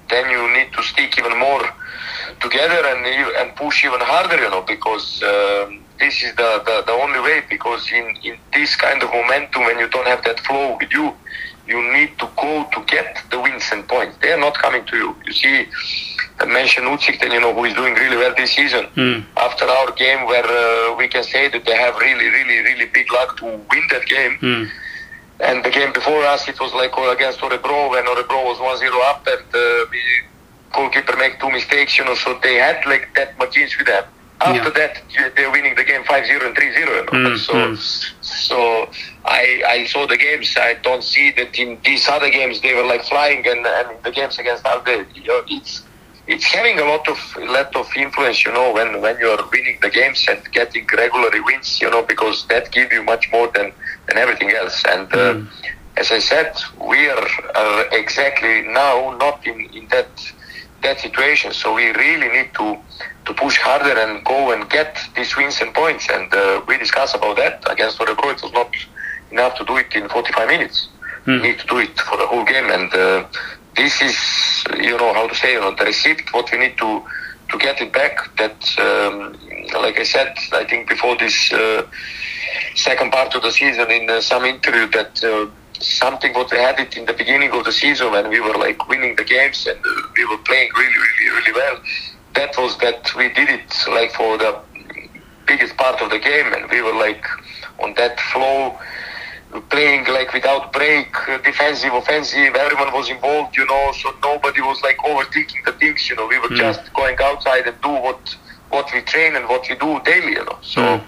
then 0.09 0.29
you 0.29 0.41
need 0.53 0.71
to 0.71 0.81
stick 0.83 1.17
even 1.17 1.37
more 1.37 1.63
together 2.39 2.81
and 2.87 3.05
and 3.05 3.55
push 3.55 3.83
even 3.83 3.99
harder 3.99 4.41
you 4.41 4.49
know 4.49 4.61
because 4.61 5.21
um, 5.23 5.84
this 5.99 6.23
is 6.23 6.35
the, 6.35 6.61
the, 6.65 6.83
the 6.85 6.91
only 6.91 7.19
way 7.19 7.43
because 7.49 7.91
in, 7.91 8.15
in 8.23 8.37
this 8.53 8.75
kind 8.75 9.01
of 9.01 9.09
momentum 9.09 9.63
when 9.63 9.79
you 9.79 9.87
don't 9.89 10.07
have 10.07 10.23
that 10.23 10.39
flow 10.41 10.77
with 10.79 10.91
you 10.91 11.13
you 11.67 11.81
need 11.93 12.17
to 12.19 12.29
go 12.37 12.67
to 12.73 12.83
get 12.85 13.17
the 13.31 13.39
wins 13.39 13.65
and 13.71 13.87
points 13.87 14.17
they 14.21 14.31
are 14.31 14.39
not 14.39 14.53
coming 14.55 14.85
to 14.85 14.97
you 14.97 15.15
you 15.25 15.33
see 15.33 15.67
I 16.37 16.45
mentioned 16.45 16.87
Utsikten, 16.87 17.31
you 17.31 17.39
know, 17.39 17.53
who 17.53 17.63
is 17.63 17.73
doing 17.73 17.93
really 17.93 18.17
well 18.17 18.33
this 18.35 18.51
season. 18.51 18.87
Mm. 18.95 19.23
After 19.37 19.65
our 19.65 19.91
game, 19.93 20.25
where 20.25 20.43
uh, 20.45 20.95
we 20.95 21.07
can 21.07 21.23
say 21.23 21.47
that 21.47 21.63
they 21.63 21.75
have 21.77 21.95
really, 21.97 22.25
really, 22.25 22.59
really 22.59 22.85
big 22.87 23.09
luck 23.11 23.37
to 23.37 23.45
win 23.45 23.83
that 23.91 24.05
game. 24.05 24.37
Mm. 24.41 24.69
And 25.39 25.63
the 25.63 25.69
game 25.69 25.93
before 25.93 26.23
us, 26.25 26.47
it 26.49 26.59
was 26.59 26.73
like 26.73 26.91
against 26.91 27.39
Örebro 27.39 27.89
when 27.91 28.03
Örebro 28.05 28.43
was 28.43 28.57
1-0 28.57 29.09
up 29.09 29.25
and 29.27 29.55
uh, 29.55 29.85
goalkeeper 30.73 31.15
make 31.15 31.39
two 31.39 31.49
mistakes, 31.49 31.97
you 31.97 32.03
know, 32.03 32.15
so 32.15 32.37
they 32.43 32.55
had 32.55 32.85
like 32.85 33.07
that 33.15 33.37
machines 33.37 33.77
with 33.77 33.87
them. 33.87 34.03
After 34.41 34.77
yeah. 34.77 34.87
that, 34.87 35.35
they're 35.35 35.51
winning 35.51 35.75
the 35.75 35.83
game 35.83 36.03
5-0 36.03 36.45
and 36.45 36.55
3-0. 36.55 36.77
You 36.77 36.85
know? 36.85 37.29
mm, 37.29 37.37
so, 37.37 37.53
mm. 37.53 38.13
so 38.21 38.89
I 39.23 39.63
I 39.65 39.85
saw 39.85 40.05
the 40.05 40.17
games. 40.17 40.55
I 40.57 40.73
don't 40.75 41.03
see 41.03 41.31
that 41.31 41.57
in 41.57 41.79
these 41.85 42.07
other 42.09 42.29
games 42.29 42.59
they 42.61 42.73
were 42.73 42.85
like 42.85 43.03
flying, 43.05 43.47
and, 43.47 43.65
and 43.65 44.03
the 44.03 44.11
games 44.11 44.37
against 44.37 44.65
Alde, 44.65 45.05
you 45.15 45.27
know, 45.27 45.41
it's 45.47 45.83
it's 46.27 46.45
having 46.45 46.79
a 46.79 46.85
lot 46.85 47.07
of 47.07 47.17
lot 47.37 47.75
of 47.75 47.87
influence, 47.95 48.45
you 48.45 48.51
know, 48.51 48.73
when 48.73 49.01
when 49.01 49.17
you're 49.19 49.43
winning 49.51 49.77
the 49.81 49.89
games 49.89 50.25
and 50.27 50.41
getting 50.51 50.85
regular 50.97 51.29
wins, 51.43 51.79
you 51.81 51.89
know, 51.89 52.03
because 52.03 52.45
that 52.47 52.71
give 52.71 52.91
you 52.91 53.03
much 53.03 53.31
more 53.31 53.47
than 53.53 53.71
than 54.07 54.17
everything 54.17 54.51
else. 54.51 54.83
And 54.85 55.07
uh, 55.13 55.33
mm. 55.35 55.47
as 55.97 56.11
I 56.11 56.19
said, 56.19 56.55
we 56.81 57.09
are 57.09 57.27
uh, 57.55 57.83
exactly 57.91 58.63
now 58.63 59.15
not 59.19 59.45
in 59.45 59.69
in 59.73 59.87
that 59.89 60.09
that 60.85 60.99
situation. 60.99 61.51
So 61.51 61.73
we 61.73 61.85
really 62.05 62.29
need 62.37 62.49
to 62.59 62.77
to 63.25 63.33
push 63.33 63.57
harder 63.57 63.95
and 64.03 64.23
go 64.23 64.51
and 64.53 64.69
get 64.69 64.91
these 65.15 65.35
wins 65.35 65.59
and 65.61 65.73
points. 65.73 66.07
And 66.09 66.31
uh, 66.33 66.61
we 66.67 66.77
discussed 66.77 67.15
about 67.15 67.35
that 67.37 67.55
against 67.69 67.97
Örebro. 67.99 68.27
It 68.35 68.41
was 68.43 68.53
not 68.53 68.71
enough 69.31 69.53
to 69.59 69.65
do 69.65 69.77
it 69.77 69.91
in 69.95 70.07
45 70.09 70.47
minutes. 70.47 70.87
We 71.25 71.47
need 71.47 71.59
to 71.59 71.67
do 71.67 71.77
it 71.79 71.99
for 71.99 72.17
the 72.17 72.27
whole 72.27 72.45
game. 72.45 72.69
And 72.69 72.93
uh, 72.93 73.25
this 73.75 73.99
is, 74.09 74.15
you 74.77 74.95
know, 74.97 75.11
how 75.13 75.27
to 75.27 75.35
say, 75.35 75.53
you 75.53 75.61
know, 75.61 75.73
the 75.75 75.85
receipt. 75.85 76.21
What 76.33 76.51
we 76.51 76.59
need 76.59 76.77
to 76.77 77.03
to 77.51 77.57
get 77.57 77.81
it 77.81 77.91
back. 77.93 78.15
That, 78.37 78.57
um, 78.79 79.33
like 79.81 79.99
I 79.99 80.03
said, 80.03 80.33
I 80.53 80.63
think 80.65 80.89
before 80.89 81.15
this 81.17 81.51
uh, 81.51 81.83
second 82.75 83.11
part 83.11 83.33
of 83.35 83.41
the 83.41 83.51
season 83.51 83.89
in 83.89 84.09
uh, 84.09 84.21
some 84.21 84.45
interview 84.45 84.87
that. 84.97 85.13
Something 85.85 86.33
what 86.33 86.51
we 86.51 86.57
had 86.57 86.79
it 86.79 86.97
in 86.97 87.05
the 87.05 87.13
beginning 87.13 87.51
of 87.51 87.63
the 87.63 87.71
season 87.71 88.11
when 88.11 88.29
we 88.29 88.39
were 88.39 88.55
like 88.55 88.87
winning 88.87 89.15
the 89.15 89.23
games 89.23 89.67
and 89.67 89.79
we 90.17 90.25
were 90.25 90.37
playing 90.39 90.69
really 90.75 90.97
really 91.05 91.29
really 91.37 91.53
well. 91.53 91.79
That 92.33 92.57
was 92.57 92.77
that 92.79 93.13
we 93.15 93.29
did 93.29 93.49
it 93.49 93.71
like 93.89 94.11
for 94.13 94.37
the 94.37 94.59
biggest 95.45 95.77
part 95.77 96.01
of 96.01 96.09
the 96.09 96.19
game 96.19 96.53
and 96.53 96.69
we 96.71 96.81
were 96.81 96.95
like 96.95 97.23
on 97.79 97.93
that 97.95 98.19
flow 98.19 98.77
playing 99.69 100.05
like 100.07 100.33
without 100.33 100.73
break 100.73 101.07
defensive 101.43 101.93
offensive 101.93 102.55
everyone 102.55 102.91
was 102.93 103.09
involved 103.09 103.55
you 103.55 103.65
know 103.67 103.91
so 104.01 104.11
nobody 104.23 104.61
was 104.61 104.81
like 104.81 104.97
overthinking 104.97 105.63
the 105.65 105.71
things 105.73 106.09
you 106.09 106.15
know. 106.15 106.27
We 106.27 106.39
were 106.39 106.49
mm. 106.49 106.57
just 106.57 106.93
going 106.93 107.17
outside 107.21 107.67
and 107.67 107.79
do 107.81 107.89
what 107.89 108.35
what 108.69 108.89
we 108.93 109.01
train 109.01 109.35
and 109.35 109.47
what 109.47 109.67
we 109.69 109.75
do 109.75 109.99
daily 110.03 110.33
you 110.33 110.45
know. 110.45 110.57
So 110.61 110.81
mm. 110.81 111.03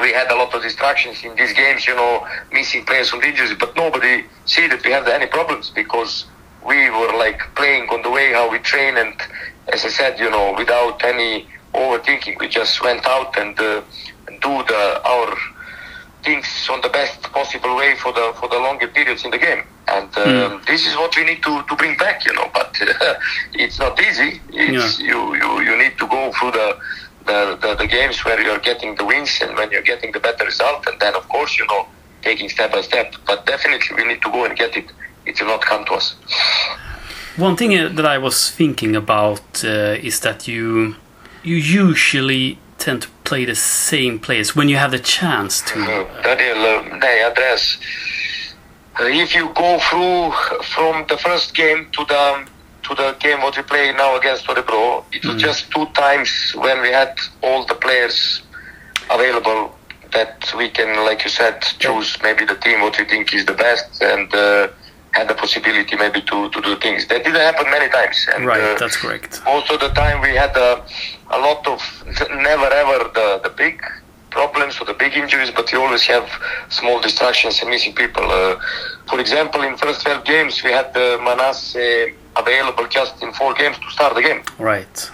We 0.00 0.12
had 0.12 0.30
a 0.30 0.36
lot 0.36 0.54
of 0.54 0.62
distractions 0.62 1.24
in 1.24 1.34
these 1.36 1.52
games, 1.52 1.86
you 1.86 1.94
know, 1.94 2.26
missing 2.52 2.84
players 2.84 3.10
from 3.10 3.22
injuries, 3.22 3.52
but 3.58 3.74
nobody 3.76 4.24
see 4.44 4.66
that 4.68 4.84
we 4.84 4.90
had 4.90 5.08
any 5.08 5.26
problems 5.26 5.70
because 5.70 6.26
we 6.64 6.90
were 6.90 7.16
like 7.16 7.40
playing 7.56 7.88
on 7.88 8.02
the 8.02 8.10
way 8.10 8.32
how 8.32 8.50
we 8.50 8.58
train 8.58 8.96
and 8.96 9.14
as 9.72 9.84
I 9.84 9.88
said, 9.88 10.18
you 10.18 10.30
know, 10.30 10.54
without 10.56 11.02
any 11.04 11.46
overthinking, 11.74 12.38
we 12.40 12.48
just 12.48 12.82
went 12.82 13.06
out 13.06 13.38
and, 13.38 13.58
uh, 13.58 13.82
do 14.40 14.62
the 14.64 15.00
our 15.04 15.36
things 16.22 16.68
on 16.70 16.80
the 16.82 16.88
best 16.88 17.22
possible 17.22 17.76
way 17.76 17.96
for 17.96 18.12
the 18.12 18.32
for 18.38 18.48
the 18.48 18.58
longer 18.58 18.88
periods 18.88 19.24
in 19.24 19.30
the 19.30 19.38
game. 19.38 19.62
And 19.88 20.16
um, 20.18 20.62
this 20.66 20.86
is 20.86 20.94
what 20.94 21.16
we 21.16 21.24
need 21.24 21.42
to, 21.42 21.62
to 21.62 21.76
bring 21.76 21.96
back, 21.96 22.24
you 22.24 22.32
know. 22.32 22.48
But 22.54 22.76
it's 23.54 23.78
not 23.78 24.00
easy. 24.00 24.40
It's 24.52 25.00
you, 25.00 25.34
you 25.34 25.60
you 25.62 25.76
need 25.76 25.98
to 25.98 26.06
go 26.06 26.32
through 26.32 26.52
the 26.52 26.78
the, 27.26 27.58
the, 27.60 27.74
the 27.76 27.86
games 27.86 28.24
where 28.24 28.40
you're 28.40 28.58
getting 28.58 28.94
the 28.96 29.04
wins 29.04 29.38
and 29.42 29.56
when 29.56 29.70
you're 29.70 29.82
getting 29.82 30.12
the 30.12 30.20
better 30.20 30.44
result 30.44 30.86
and 30.86 30.98
then 31.00 31.14
of 31.14 31.28
course 31.28 31.58
you 31.58 31.66
know 31.66 31.86
taking 32.22 32.48
step 32.48 32.72
by 32.72 32.80
step 32.80 33.14
but 33.26 33.46
definitely 33.46 33.96
we 33.96 34.04
need 34.04 34.20
to 34.22 34.30
go 34.30 34.44
and 34.44 34.56
get 34.56 34.76
it 34.76 34.86
it 35.26 35.40
will 35.40 35.48
not 35.48 35.62
come 35.62 35.84
to 35.84 35.92
us 35.92 36.14
One 37.36 37.56
thing 37.56 37.78
uh, 37.78 37.88
that 37.94 38.04
I 38.04 38.18
was 38.18 38.50
thinking 38.50 38.96
about 38.96 39.64
uh, 39.64 39.96
is 40.02 40.20
that 40.20 40.48
you 40.48 40.96
you 41.42 41.56
usually 41.56 42.58
tend 42.78 43.02
to 43.02 43.08
play 43.24 43.44
the 43.44 43.54
same 43.54 44.18
players 44.18 44.56
when 44.56 44.68
you 44.68 44.76
have 44.76 44.90
the 44.90 44.98
chance 44.98 45.62
to. 45.62 45.80
Uh, 45.80 46.22
Daniel, 46.22 46.82
nej, 46.98 47.24
Andreas. 47.24 47.78
Uh, 48.98 49.04
if 49.04 49.34
you 49.34 49.48
go 49.54 49.78
through 49.78 50.32
from 50.64 51.06
the 51.08 51.16
first 51.16 51.54
game 51.54 51.88
to 51.92 52.04
the 52.06 52.46
to 52.90 53.02
the 53.02 53.16
game 53.20 53.40
what 53.40 53.56
we 53.56 53.62
play 53.62 53.92
now 53.92 54.16
against 54.16 54.46
Örebro, 54.46 55.04
it 55.12 55.24
was 55.24 55.40
just 55.40 55.70
two 55.70 55.86
times 55.94 56.52
when 56.56 56.80
we 56.82 56.88
had 56.88 57.16
all 57.42 57.64
the 57.64 57.74
players 57.74 58.42
available 59.10 59.72
that 60.12 60.52
we 60.56 60.68
can, 60.68 61.04
like 61.06 61.22
you 61.22 61.30
said, 61.30 61.62
choose 61.78 62.18
maybe 62.22 62.44
the 62.44 62.56
team 62.56 62.80
what 62.80 62.98
we 62.98 63.04
think 63.04 63.32
is 63.32 63.44
the 63.46 63.52
best 63.52 64.02
and 64.02 64.32
uh, 64.34 64.68
had 65.12 65.28
the 65.28 65.34
possibility 65.34 65.94
maybe 65.96 66.20
to, 66.22 66.50
to 66.50 66.60
do 66.60 66.76
things. 66.76 67.06
That 67.06 67.22
didn't 67.24 67.40
happen 67.40 67.70
many 67.70 67.88
times. 67.90 68.26
And, 68.34 68.44
Right, 68.46 68.60
uh, 68.60 68.76
that's 68.78 68.96
correct. 68.96 69.40
most 69.44 69.70
of 69.70 69.78
the 69.78 69.90
time 69.90 70.20
we 70.20 70.34
had 70.34 70.56
a, 70.56 70.84
a 71.30 71.38
lot 71.38 71.64
of 71.68 71.80
never 72.30 72.66
ever 72.66 72.98
the, 73.14 73.40
the 73.44 73.52
big 73.56 73.80
problems 74.30 74.80
or 74.80 74.84
the 74.84 74.94
big 74.94 75.14
injuries, 75.14 75.50
but 75.50 75.70
we 75.72 75.78
always 75.78 76.02
have 76.04 76.28
small 76.70 77.00
distractions 77.00 77.60
and 77.60 77.70
missing 77.70 77.94
people. 77.94 78.24
Uh, 78.30 78.56
for 79.08 79.18
example, 79.20 79.62
in 79.62 79.76
first 79.76 80.02
12 80.02 80.24
games, 80.24 80.62
we 80.62 80.70
had 80.70 80.96
uh, 80.96 81.18
Manasseh 81.22 82.12
available 82.36 82.86
just 82.88 83.22
in 83.22 83.32
four 83.32 83.54
games 83.54 83.78
to 83.78 83.90
start 83.90 84.14
the 84.14 84.22
game. 84.22 84.42
Right. 84.58 85.10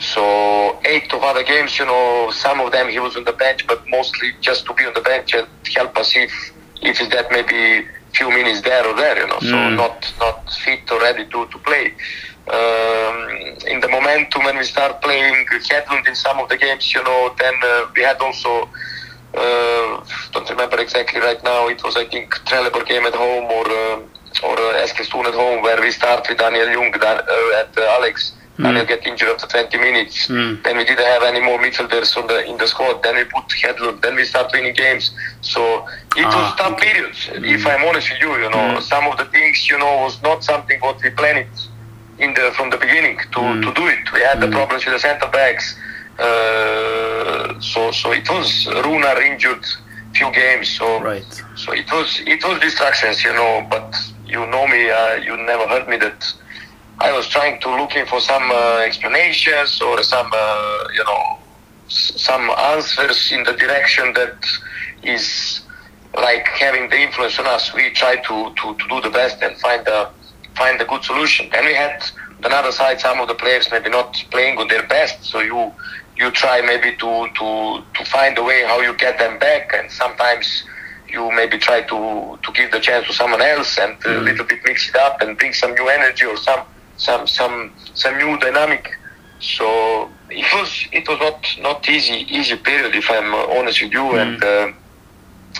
So 0.00 0.80
eight 0.84 1.12
of 1.12 1.22
other 1.22 1.44
games, 1.44 1.78
you 1.78 1.86
know, 1.86 2.30
some 2.32 2.60
of 2.60 2.72
them 2.72 2.88
he 2.88 2.98
was 2.98 3.16
on 3.16 3.24
the 3.24 3.32
bench, 3.32 3.66
but 3.66 3.88
mostly 3.88 4.32
just 4.40 4.66
to 4.66 4.74
be 4.74 4.84
on 4.84 4.94
the 4.94 5.00
bench 5.00 5.32
and 5.34 5.46
help 5.74 5.96
us 5.96 6.14
if 6.16 6.32
if 6.82 7.00
it's 7.00 7.10
that 7.14 7.30
maybe 7.30 7.86
few 8.12 8.28
minutes 8.28 8.60
there 8.62 8.84
or 8.86 8.94
there, 8.94 9.20
you 9.20 9.26
know. 9.28 9.38
So 9.40 9.70
not 9.70 10.12
not 10.18 10.52
fit 10.52 10.90
or 10.90 11.00
ready 11.00 11.24
to 11.26 11.46
to 11.46 11.58
play. 11.58 11.94
Um, 12.48 13.30
in 13.68 13.78
the 13.80 13.88
momentum 13.88 14.42
when 14.42 14.58
we 14.58 14.64
start 14.64 15.00
playing 15.00 15.46
Hedlund 15.46 16.08
in 16.08 16.16
some 16.16 16.40
of 16.40 16.48
the 16.48 16.56
games, 16.56 16.92
you 16.92 17.02
know, 17.04 17.34
then 17.38 17.54
uh, 17.62 17.86
we 17.94 18.02
had 18.02 18.20
also. 18.20 18.68
Uh, 19.34 20.04
don't 20.32 20.50
remember 20.50 20.78
exactly 20.78 21.18
right 21.18 21.42
now. 21.42 21.66
It 21.66 21.82
was 21.82 21.96
I 21.96 22.04
think 22.04 22.34
Trelleborg 22.44 22.86
game 22.86 23.06
at 23.06 23.14
home 23.14 23.44
or 23.44 23.66
uh, 23.66 24.00
or 24.42 24.54
uh, 24.58 24.84
Eskilstuna 24.84 25.26
at 25.28 25.34
home 25.34 25.62
where 25.62 25.80
we 25.80 25.90
start 25.90 26.26
with 26.28 26.38
Daniel 26.38 26.68
Jung 26.68 26.90
Dan, 26.92 27.18
uh, 27.18 27.60
at 27.60 27.76
uh, 27.76 27.96
Alex. 27.98 28.32
Daniel 28.60 28.84
get 28.84 29.04
injured 29.06 29.30
after 29.30 29.46
20 29.46 29.78
minutes. 29.78 30.28
Then 30.28 30.76
we 30.76 30.84
didn't 30.84 30.98
have 31.06 31.22
any 31.24 31.40
more 31.40 31.58
midfielders 31.58 32.16
on 32.16 32.26
the 32.28 32.44
in 32.44 32.58
the 32.58 32.66
squad. 32.68 33.02
Then 33.02 33.16
we 33.16 33.24
put 33.24 33.44
Hedlund. 33.48 34.02
Then 34.02 34.14
we 34.14 34.24
start 34.24 34.52
winning 34.52 34.74
games. 34.74 35.10
So 35.40 35.60
it 36.16 36.26
was 36.26 36.34
Ah, 36.36 36.54
tough 36.58 36.78
periods. 36.78 37.28
If 37.32 37.66
I'm 37.66 37.82
honest 37.88 38.10
with 38.10 38.20
you, 38.20 38.30
you 38.36 38.50
know, 38.50 38.78
some 38.80 39.04
of 39.10 39.16
the 39.16 39.24
things 39.24 39.68
you 39.70 39.78
know 39.78 40.02
was 40.04 40.20
not 40.22 40.44
something 40.44 40.78
what 40.80 41.02
we 41.02 41.10
planned 41.10 41.48
in 42.18 42.34
the 42.34 42.52
from 42.54 42.68
the 42.70 42.76
beginning 42.76 43.18
to, 43.34 43.40
to 43.64 43.72
do 43.74 43.84
it. 43.88 44.12
We 44.12 44.20
had 44.20 44.38
the 44.40 44.48
problems 44.48 44.84
with 44.84 44.94
the 44.94 45.00
center 45.00 45.28
backs. 45.28 45.74
Uh, 46.18 47.58
so 47.60 47.90
so 47.90 48.12
it 48.12 48.28
was 48.30 48.48
Runar 48.86 49.16
injured 49.30 49.64
few 50.14 50.30
games. 50.32 50.68
So 50.78 51.00
Right. 51.00 51.24
so 51.56 51.72
it 51.72 51.90
was 51.90 52.20
it 52.26 52.44
was 52.44 52.60
distractions, 52.60 53.24
you 53.24 53.32
know. 53.32 53.66
But 53.70 53.88
you 54.32 54.46
know 54.46 54.66
me, 54.66 54.90
uh, 54.90 55.14
you 55.16 55.36
never 55.36 55.68
heard 55.68 55.86
me 55.88 55.98
that 55.98 56.24
I 56.98 57.12
was 57.12 57.28
trying 57.28 57.60
to 57.60 57.68
looking 57.76 58.06
for 58.06 58.20
some 58.20 58.50
uh, 58.50 58.78
explanations 58.78 59.80
or 59.82 60.02
some 60.02 60.30
uh, 60.34 60.88
you 60.94 61.04
know 61.04 61.38
some 61.88 62.48
answers 62.72 63.30
in 63.30 63.44
the 63.44 63.52
direction 63.52 64.14
that 64.14 64.38
is 65.02 65.60
like 66.14 66.46
having 66.48 66.88
the 66.88 66.98
influence 66.98 67.38
on 67.38 67.46
us. 67.46 67.74
We 67.74 67.90
try 67.90 68.16
to, 68.16 68.54
to, 68.54 68.74
to 68.74 68.84
do 68.88 69.00
the 69.00 69.10
best 69.10 69.42
and 69.42 69.56
find 69.58 69.84
the 69.84 70.10
find 70.56 70.80
a 70.80 70.84
good 70.84 71.04
solution. 71.04 71.50
And 71.54 71.66
we 71.66 71.74
had 71.74 72.02
on 72.44 72.50
the 72.50 72.56
other 72.56 72.72
side 72.72 73.00
some 73.00 73.20
of 73.20 73.28
the 73.28 73.34
players 73.34 73.68
maybe 73.70 73.90
not 73.90 74.14
playing 74.30 74.58
on 74.58 74.68
their 74.68 74.86
best, 74.86 75.24
so 75.24 75.40
you 75.40 75.72
you 76.16 76.30
try 76.30 76.62
maybe 76.62 76.96
to 76.96 77.28
to 77.38 77.82
to 77.96 78.04
find 78.06 78.38
a 78.38 78.42
way 78.42 78.64
how 78.64 78.80
you 78.80 78.94
get 78.96 79.18
them 79.18 79.38
back, 79.38 79.72
and 79.74 79.90
sometimes 79.90 80.64
you 81.12 81.30
maybe 81.32 81.58
try 81.58 81.82
to 81.82 82.38
to 82.42 82.52
give 82.52 82.70
the 82.72 82.80
chance 82.80 83.06
to 83.06 83.12
someone 83.12 83.42
else 83.42 83.78
and 83.78 83.96
a 84.06 84.20
little 84.20 84.44
bit 84.44 84.60
mix 84.64 84.88
it 84.88 84.96
up 84.96 85.20
and 85.20 85.38
bring 85.38 85.52
some 85.52 85.74
new 85.74 85.88
energy 85.88 86.24
or 86.24 86.36
some 86.36 86.62
some 86.96 87.26
some 87.26 87.72
some 87.94 88.16
new 88.18 88.38
dynamic. 88.38 88.90
So 89.40 90.08
it 90.30 90.46
was 90.54 90.86
it 90.92 91.08
was 91.08 91.18
not 91.20 91.38
not 91.60 91.88
easy 91.88 92.26
easy 92.28 92.56
period 92.56 92.94
if 92.94 93.10
I'm 93.10 93.34
honest 93.34 93.82
with 93.82 93.92
you 93.92 94.16
and. 94.16 94.42
Uh, 94.42 94.72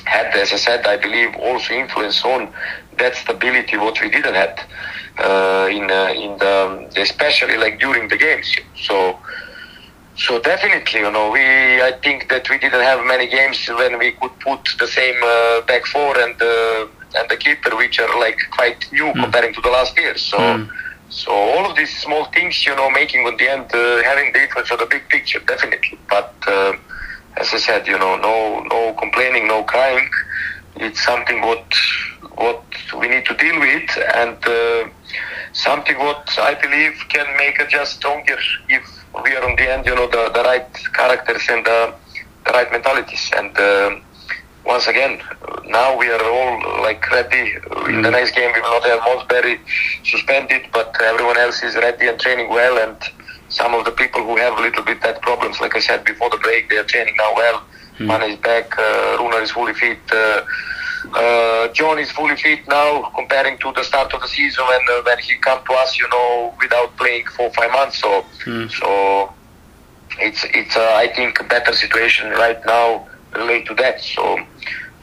had, 0.04 0.34
as 0.34 0.52
I 0.52 0.56
said, 0.56 0.86
I 0.86 0.96
believe 0.96 1.34
also 1.36 1.74
influence 1.74 2.24
on 2.24 2.52
that 2.98 3.14
stability 3.14 3.76
what 3.76 4.00
we 4.00 4.10
didn't 4.10 4.34
have 4.34 4.58
uh, 5.18 5.68
in 5.70 5.90
uh, 5.90 6.12
in 6.14 6.38
the 6.38 6.90
especially 6.96 7.56
like 7.56 7.78
during 7.78 8.08
the 8.08 8.16
games. 8.16 8.54
So 8.76 9.18
so 10.16 10.40
definitely, 10.40 11.00
you 11.00 11.10
know, 11.10 11.30
we 11.30 11.40
I 11.40 11.92
think 12.02 12.28
that 12.28 12.48
we 12.50 12.58
didn't 12.58 12.82
have 12.82 13.04
many 13.04 13.28
games 13.28 13.68
when 13.68 13.98
we 13.98 14.12
could 14.12 14.38
put 14.40 14.68
the 14.78 14.86
same 14.86 15.16
uh, 15.22 15.62
back 15.62 15.86
four 15.86 16.18
and 16.18 16.40
uh, 16.40 16.86
and 17.14 17.28
the 17.28 17.36
keeper, 17.36 17.76
which 17.76 17.98
are 17.98 18.18
like 18.20 18.38
quite 18.50 18.90
new 18.92 19.12
comparing 19.14 19.54
to 19.54 19.60
the 19.60 19.70
last 19.70 19.96
year. 19.96 20.16
So. 20.16 20.66
So 21.14 21.30
all 21.30 21.70
of 21.70 21.76
these 21.76 21.94
small 22.00 22.24
things, 22.32 22.64
you 22.64 22.74
know, 22.74 22.88
making 22.88 23.26
on 23.26 23.36
the 23.36 23.46
end, 23.46 23.66
uh, 23.74 24.02
having 24.02 24.32
the 24.32 24.44
influence 24.44 24.70
of 24.70 24.78
the 24.78 24.86
big 24.86 25.06
picture, 25.10 25.40
definitely. 25.40 25.98
But 26.08 26.32
uh, 26.46 26.72
as 27.36 27.52
I 27.52 27.58
said, 27.58 27.86
you 27.86 27.98
know, 27.98 28.16
no, 28.16 28.62
no 28.62 28.94
complaining, 28.94 29.46
no 29.46 29.62
crying. 29.62 30.08
It's 30.76 31.04
something 31.04 31.42
what 31.42 31.66
what 32.36 32.64
we 32.98 33.08
need 33.08 33.26
to 33.26 33.34
deal 33.36 33.60
with, 33.60 33.90
and 34.14 34.42
uh, 34.46 34.88
something 35.52 35.98
what 35.98 36.26
I 36.38 36.54
believe 36.54 36.94
can 37.10 37.26
make 37.36 37.60
us 37.60 37.70
just 37.70 37.96
stronger 37.96 38.38
if 38.70 39.01
we 39.24 39.36
are 39.36 39.44
on 39.48 39.56
the 39.56 39.70
end, 39.70 39.86
you 39.86 39.94
know, 39.94 40.08
the, 40.08 40.30
the 40.34 40.42
right 40.42 40.66
characters 40.94 41.42
and 41.50 41.64
the, 41.64 41.94
the 42.46 42.52
right 42.52 42.70
mentalities. 42.72 43.30
And 43.36 43.56
uh, 43.58 43.96
once 44.64 44.86
again, 44.86 45.20
now 45.66 45.96
we 45.96 46.08
are 46.10 46.22
all 46.24 46.82
like 46.82 47.08
ready. 47.10 47.54
In 47.88 48.02
the 48.02 48.10
next 48.10 48.34
game, 48.34 48.52
we 48.54 48.60
will 48.60 48.80
not 48.80 48.84
have 48.84 49.00
Mosberry 49.00 49.58
suspended, 50.04 50.62
but 50.72 50.94
everyone 51.02 51.36
else 51.38 51.62
is 51.62 51.74
ready 51.76 52.08
and 52.08 52.18
training 52.18 52.48
well. 52.48 52.78
And 52.78 52.96
some 53.48 53.74
of 53.74 53.84
the 53.84 53.92
people 53.92 54.22
who 54.22 54.36
have 54.36 54.58
a 54.58 54.62
little 54.62 54.84
bit 54.84 55.02
that 55.02 55.20
problems, 55.22 55.60
like 55.60 55.76
I 55.76 55.80
said 55.80 56.04
before 56.04 56.30
the 56.30 56.38
break, 56.38 56.70
they 56.70 56.78
are 56.78 56.84
training 56.84 57.16
now 57.18 57.32
well. 57.34 57.64
Mane 58.00 58.32
is 58.32 58.38
back, 58.38 58.76
uh, 58.78 59.18
Runar 59.18 59.42
is 59.42 59.50
fully 59.50 59.74
fit. 59.74 59.98
Uh, 60.10 60.42
Uh, 61.14 61.68
John 61.72 61.98
is 61.98 62.10
fully 62.12 62.36
fit 62.36 62.66
now, 62.68 63.10
comparing 63.14 63.58
to 63.58 63.72
the 63.72 63.82
start 63.82 64.12
of 64.14 64.20
the 64.20 64.28
season 64.28 64.64
when 64.66 64.80
uh, 64.90 65.02
when 65.04 65.18
he 65.18 65.36
come 65.36 65.60
to 65.64 65.72
us, 65.74 65.98
you 65.98 66.08
know, 66.08 66.54
without 66.60 66.96
playing 66.96 67.26
for 67.36 67.50
five 67.52 67.72
months. 67.72 67.98
So, 68.00 68.24
so 68.68 69.32
it's 70.20 70.44
it's 70.54 70.76
uh, 70.76 70.92
I 70.94 71.08
think 71.14 71.40
a 71.40 71.44
better 71.44 71.72
situation 71.72 72.30
right 72.30 72.58
now 72.66 73.06
related 73.34 73.66
to 73.68 73.74
that. 73.74 74.00
So, 74.00 74.38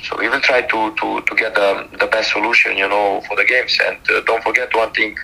so 0.03 0.17
we 0.19 0.29
will 0.29 0.39
try 0.41 0.61
to 0.61 0.95
to, 0.95 1.21
to 1.21 1.35
get 1.35 1.55
the, 1.55 1.87
the 1.99 2.07
best 2.07 2.31
solution, 2.31 2.77
you 2.77 2.87
know, 2.87 3.21
for 3.27 3.35
the 3.35 3.45
games. 3.45 3.77
And 3.85 3.97
uh, 4.09 4.21
don't 4.25 4.43
forget 4.43 4.73
one 4.75 4.91
thing: 4.93 5.15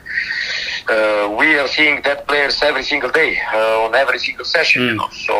uh, 0.90 1.34
we 1.38 1.58
are 1.58 1.68
seeing 1.68 2.02
that 2.04 2.28
players 2.28 2.62
every 2.62 2.84
single 2.84 3.12
day 3.12 3.40
uh, 3.54 3.86
on 3.86 3.96
every 3.96 4.20
single 4.20 4.46
session. 4.46 4.82
You 4.84 4.96
know, 4.96 5.10
so 5.26 5.36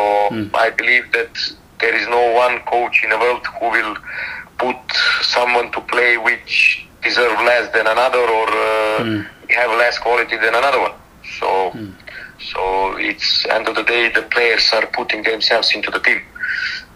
I 0.54 0.70
believe 0.70 1.12
that 1.12 1.32
there 1.80 1.94
is 1.94 2.06
no 2.08 2.32
one 2.32 2.60
coach 2.60 3.02
in 3.04 3.10
the 3.10 3.18
world 3.18 3.44
who 3.58 3.70
will 3.70 3.96
put 4.58 4.76
someone 5.22 5.70
to 5.72 5.80
play 5.82 6.16
which 6.16 6.86
deserve 7.02 7.38
less 7.40 7.72
than 7.72 7.86
another 7.86 8.18
or 8.38 8.48
uh, 8.48 9.22
have 9.50 9.70
less 9.78 9.98
quality 9.98 10.36
than 10.36 10.54
another 10.54 10.80
one. 10.80 10.92
So, 11.38 11.72
so 12.52 12.96
it's 12.96 13.46
end 13.46 13.68
of 13.68 13.74
the 13.74 13.82
day 13.82 14.10
the 14.10 14.22
players 14.22 14.70
are 14.72 14.86
putting 14.86 15.22
themselves 15.22 15.74
into 15.74 15.90
the 15.90 16.00
team 16.00 16.20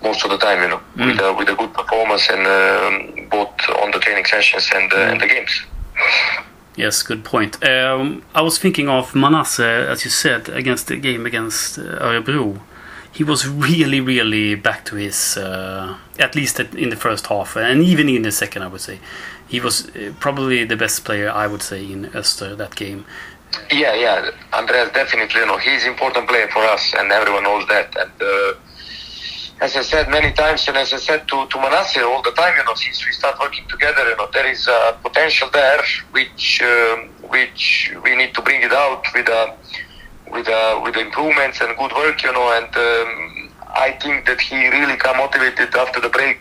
most 0.02 0.24
of 0.24 0.30
the 0.30 0.38
time, 0.38 0.62
you 0.62 0.68
know, 0.68 0.80
with 0.96 1.20
a 1.20 1.32
with 1.34 1.48
a 1.48 1.54
good 1.54 1.72
performance 1.74 2.28
and 2.30 2.46
um, 2.46 3.28
both 3.28 3.54
on 3.82 3.90
the 3.90 3.98
training 3.98 4.24
sessions 4.24 4.70
and, 4.74 4.92
uh, 4.92 4.96
and 4.96 5.20
the 5.20 5.26
games. 5.26 5.62
Yes, 6.76 7.02
good 7.02 7.24
point. 7.24 7.62
Um, 7.62 8.22
I 8.34 8.42
was 8.42 8.58
thinking 8.58 8.88
of 8.88 9.12
Manasse, 9.12 9.60
as 9.88 10.04
you 10.04 10.10
said, 10.10 10.48
against 10.48 10.86
the 10.86 10.96
game 10.96 11.26
against 11.26 11.78
uh, 11.78 11.82
Örebro. 11.82 12.60
He 13.12 13.24
was 13.24 13.46
really, 13.46 14.00
really 14.00 14.54
back 14.54 14.84
to 14.86 14.96
his, 14.96 15.36
uh, 15.36 15.96
at 16.18 16.34
least 16.34 16.60
in 16.60 16.90
the 16.90 16.96
first 16.96 17.26
half, 17.26 17.56
and 17.56 17.82
even 17.82 18.08
in 18.08 18.22
the 18.22 18.32
second, 18.32 18.62
I 18.62 18.68
would 18.68 18.80
say. 18.80 18.98
He 19.48 19.58
was 19.58 19.88
uh, 19.88 20.12
probably 20.20 20.64
the 20.64 20.76
best 20.76 21.04
player, 21.04 21.28
I 21.28 21.48
would 21.48 21.62
say, 21.62 21.84
in 21.84 22.06
Öster 22.14 22.56
that 22.56 22.76
game. 22.76 23.04
Yeah, 23.72 23.94
yeah, 23.94 24.30
Andreas 24.52 24.92
definitely. 24.92 25.40
You 25.40 25.46
know, 25.46 25.58
he's 25.58 25.84
important 25.84 26.28
player 26.28 26.48
for 26.48 26.62
us, 26.62 26.94
and 26.96 27.10
everyone 27.10 27.42
knows 27.42 27.66
that. 27.66 27.96
And 27.96 28.12
uh, 28.22 28.52
as 29.60 29.76
I 29.76 29.82
said 29.82 30.08
many 30.08 30.32
times, 30.32 30.66
and 30.68 30.76
as 30.76 30.92
I 30.92 30.96
said 30.98 31.26
to 31.28 31.46
to 31.46 31.56
Manasseh 31.58 32.04
all 32.04 32.22
the 32.22 32.30
time, 32.32 32.54
you 32.56 32.64
know, 32.64 32.74
since 32.74 33.04
we 33.04 33.12
start 33.12 33.38
working 33.40 33.66
together, 33.68 34.08
you 34.08 34.16
know, 34.16 34.28
there 34.32 34.46
is 34.46 34.68
a 34.68 34.96
potential 35.02 35.48
there 35.52 35.82
which 36.12 36.62
um, 36.62 37.08
which 37.28 37.92
we 38.04 38.16
need 38.16 38.32
to 38.34 38.42
bring 38.42 38.62
it 38.62 38.72
out 38.72 39.04
with 39.14 39.28
a 39.28 39.54
with 40.32 40.48
a 40.48 40.80
with 40.82 40.96
improvements 40.96 41.60
and 41.60 41.76
good 41.76 41.92
work, 41.92 42.22
you 42.22 42.32
know. 42.32 42.48
And 42.58 42.70
um, 42.76 43.50
I 43.88 43.92
think 44.02 44.26
that 44.26 44.40
he 44.40 44.68
really 44.68 44.96
got 44.96 45.16
motivated 45.16 45.74
after 45.74 46.00
the 46.00 46.08
break 46.08 46.38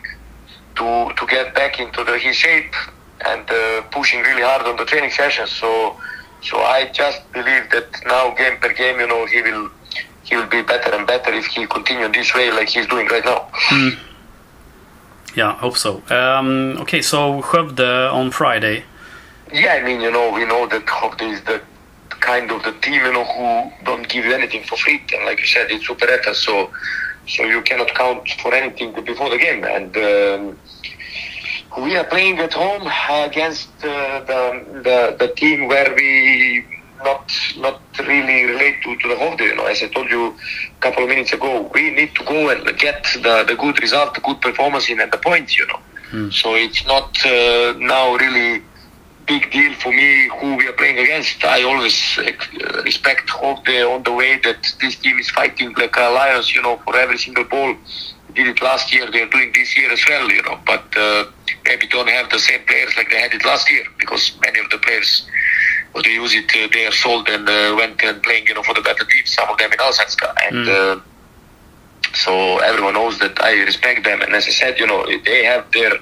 to 0.76 1.12
to 1.18 1.26
get 1.26 1.54
back 1.54 1.78
into 1.80 2.04
the 2.04 2.18
his 2.18 2.36
shape 2.36 2.74
and 3.26 3.48
uh, 3.50 3.82
pushing 3.90 4.20
really 4.20 4.42
hard 4.42 4.66
on 4.66 4.76
the 4.76 4.84
training 4.84 5.10
sessions. 5.10 5.50
So. 5.50 5.96
So 6.42 6.56
I 6.56 6.86
just 6.86 7.20
believe 7.32 7.68
that 7.70 7.88
now, 8.06 8.30
game 8.30 8.56
per 8.62 8.72
game, 8.72 8.98
you 8.98 9.06
know, 9.06 9.26
he 9.26 9.42
will 9.42 9.68
he 10.24 10.36
will 10.36 10.46
be 10.46 10.62
better 10.62 10.90
and 10.96 11.06
better 11.06 11.30
if 11.34 11.44
he 11.44 11.66
continues 11.66 12.12
this 12.12 12.34
way 12.34 12.50
like 12.50 12.68
he's 12.70 12.86
doing 12.86 13.06
right 13.08 13.24
now. 13.26 13.50
Yeah, 15.34 15.50
I 15.50 15.58
hope 15.58 15.76
so. 15.76 16.02
Um, 16.08 16.78
okay, 16.78 17.02
so 17.02 17.42
Skövde 17.42 18.10
on 18.10 18.30
Friday. 18.30 18.84
Yeah, 19.52 19.74
I 19.74 19.82
mean, 19.82 20.00
you 20.00 20.10
know, 20.10 20.32
we 20.32 20.44
know 20.46 20.66
that 20.66 20.86
Skövde 20.86 21.30
is 21.30 21.40
the 21.42 21.60
kind 22.30 22.48
of 22.54 22.62
the 22.68 22.74
team, 22.84 23.00
you 23.06 23.12
know, 23.16 23.26
who 23.34 23.48
don't 23.88 24.06
give 24.12 24.22
you 24.26 24.34
anything 24.40 24.62
for 24.68 24.76
free. 24.84 24.98
And 25.14 25.22
like 25.28 25.38
you 25.44 25.48
said, 25.54 25.66
it's 25.74 25.86
Superettan, 25.90 26.34
so 26.46 26.54
so 27.34 27.40
you 27.54 27.60
cannot 27.68 27.90
count 28.02 28.24
for 28.42 28.50
anything 28.60 28.88
before 29.10 29.28
the 29.34 29.40
game. 29.46 29.62
And 29.76 29.90
um, 30.10 30.42
we 31.84 31.90
are 31.98 32.06
playing 32.14 32.36
at 32.46 32.52
home 32.62 32.84
against 33.28 33.70
uh, 33.84 34.20
the, 34.30 34.42
the 34.86 34.98
the 35.22 35.28
team 35.40 35.58
where 35.70 35.90
we 35.98 36.08
not 37.08 37.26
not 37.66 37.78
really 38.12 38.38
relate 38.52 38.76
to, 38.84 38.90
to 39.00 39.04
the 39.10 39.16
Skövde. 39.20 39.44
You 39.50 39.56
know, 39.58 39.66
as 39.72 39.82
I 39.86 39.88
told 39.96 40.08
you 40.16 40.22
a 40.78 40.80
couple 40.84 41.02
of 41.04 41.08
minutes 41.14 41.32
ago, 41.38 41.52
we 41.74 41.82
need 41.98 42.12
to 42.18 42.24
go 42.34 42.38
and 42.52 42.60
get 42.86 43.02
the, 43.26 43.34
the 43.50 43.56
good 43.64 43.76
result, 43.86 44.08
the 44.18 44.24
good 44.28 44.40
performance 44.48 44.86
in 44.92 44.98
and 45.04 45.10
the 45.16 45.22
points. 45.28 45.52
You 45.60 45.66
know, 45.70 45.80
so 46.40 46.46
it's 46.64 46.82
not 46.92 47.10
uh, 47.24 47.74
now 47.94 48.04
really 48.24 48.62
big 49.32 49.50
deal 49.56 49.72
for 49.82 49.92
me 50.00 50.28
who 50.38 50.48
we 50.56 50.66
are 50.70 50.76
playing 50.80 50.98
against. 50.98 51.44
I 51.44 51.62
always 51.70 51.96
uh, 52.18 52.82
respect 52.84 53.28
Skövde 53.28 53.76
on 53.94 54.02
the 54.08 54.14
way 54.20 54.32
that 54.46 54.60
this 54.80 54.96
team 55.02 55.16
is 55.18 55.30
fighting 55.30 55.70
like 55.82 55.96
a 55.96 56.08
lions. 56.18 56.54
You 56.54 56.62
know, 56.62 56.76
for 56.84 56.96
every 57.04 57.18
single 57.18 57.44
ball. 57.44 57.74
Did 58.34 58.46
it 58.46 58.62
last 58.62 58.92
year. 58.94 59.06
They 59.10 59.22
are 59.22 59.32
doing 59.36 59.50
this 59.58 59.76
year 59.76 59.90
as 59.92 60.02
well. 60.08 60.26
You 60.30 60.42
know, 60.42 60.58
but. 60.72 60.86
Uh, 60.96 61.24
maybe 61.66 61.86
don't 61.86 62.08
have 62.08 62.30
the 62.30 62.38
same 62.38 62.62
players 62.66 62.96
like 62.96 63.10
they 63.10 63.20
had 63.20 63.32
it 63.34 63.44
last 63.44 63.70
year 63.70 63.84
because 63.98 64.32
many 64.40 64.58
of 64.58 64.68
the 64.70 64.78
players 64.78 65.26
well, 65.92 66.02
they 66.02 66.12
use 66.12 66.34
it 66.34 66.50
uh, 66.56 66.68
they 66.72 66.86
are 66.86 66.92
sold 66.92 67.28
and 67.28 67.48
uh, 67.48 67.74
went 67.76 68.02
and 68.02 68.22
playing 68.22 68.46
you 68.46 68.54
know 68.54 68.62
for 68.62 68.74
the 68.74 68.80
better 68.80 69.04
teams 69.04 69.32
some 69.32 69.48
of 69.48 69.58
them 69.58 69.70
in 69.72 69.78
Allsvenskan 69.78 70.34
and 70.46 70.68
uh, 70.68 71.00
so 72.14 72.58
everyone 72.58 72.94
knows 72.94 73.18
that 73.18 73.40
I 73.42 73.52
respect 73.62 74.04
them 74.04 74.20
and 74.22 74.34
as 74.34 74.46
I 74.46 74.50
said 74.50 74.78
you 74.78 74.86
know 74.86 75.06
they 75.24 75.44
have 75.44 75.70
their 75.72 75.92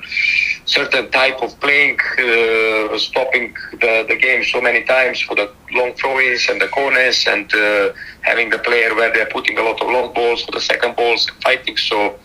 certain 0.65 1.11
type 1.11 1.41
of 1.43 1.59
playing 1.61 1.99
uh, 2.19 2.99
stopping 2.99 3.55
the, 3.73 4.05
the 4.09 4.17
game 4.17 4.45
so 4.45 4.61
many 4.61 4.85
times 4.85 5.21
for 5.21 5.35
the 5.35 5.51
long 5.73 5.95
throw-ins 5.95 6.49
and 6.49 6.61
the 6.61 6.69
corners 6.69 7.27
and 7.27 7.53
uh, 7.55 7.93
having 8.23 8.51
the 8.51 8.59
player 8.59 8.95
where 8.95 9.13
they're 9.13 9.27
putting 9.27 9.59
a 9.59 9.63
lot 9.63 9.81
of 9.81 9.89
long 9.89 10.13
balls 10.13 10.45
for 10.45 10.53
the 10.53 10.61
second 10.61 10.95
balls 10.97 11.29
and 11.29 11.43
fighting 11.43 11.77
so 11.77 12.19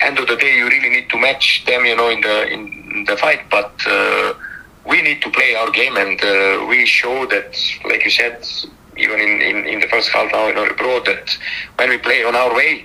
end 0.00 0.18
of 0.18 0.28
the 0.28 0.36
day, 0.36 0.56
you 0.56 0.68
really 0.68 0.90
need 0.90 1.10
to 1.10 1.18
match 1.18 1.64
them, 1.66 1.84
you 1.84 1.96
know, 1.96 2.08
in 2.10 2.20
the 2.20 2.48
in 2.48 3.04
the 3.06 3.16
fight. 3.16 3.48
But 3.50 3.72
uh, 3.86 4.34
we 4.86 5.02
need 5.02 5.22
to 5.22 5.30
play 5.30 5.54
our 5.54 5.70
game, 5.70 5.96
and 5.96 6.22
uh, 6.22 6.66
we 6.66 6.86
show 6.86 7.26
that, 7.26 7.56
like 7.84 8.04
you 8.04 8.10
said, 8.10 8.46
even 8.98 9.20
in, 9.20 9.40
in, 9.40 9.66
in 9.66 9.80
the 9.80 9.88
first 9.88 10.10
half 10.10 10.30
now 10.32 10.48
in 10.48 10.56
Örebro, 10.56 11.04
that 11.04 11.36
when 11.76 11.90
we 11.90 11.98
play 11.98 12.24
on 12.24 12.34
our 12.34 12.54
way, 12.54 12.84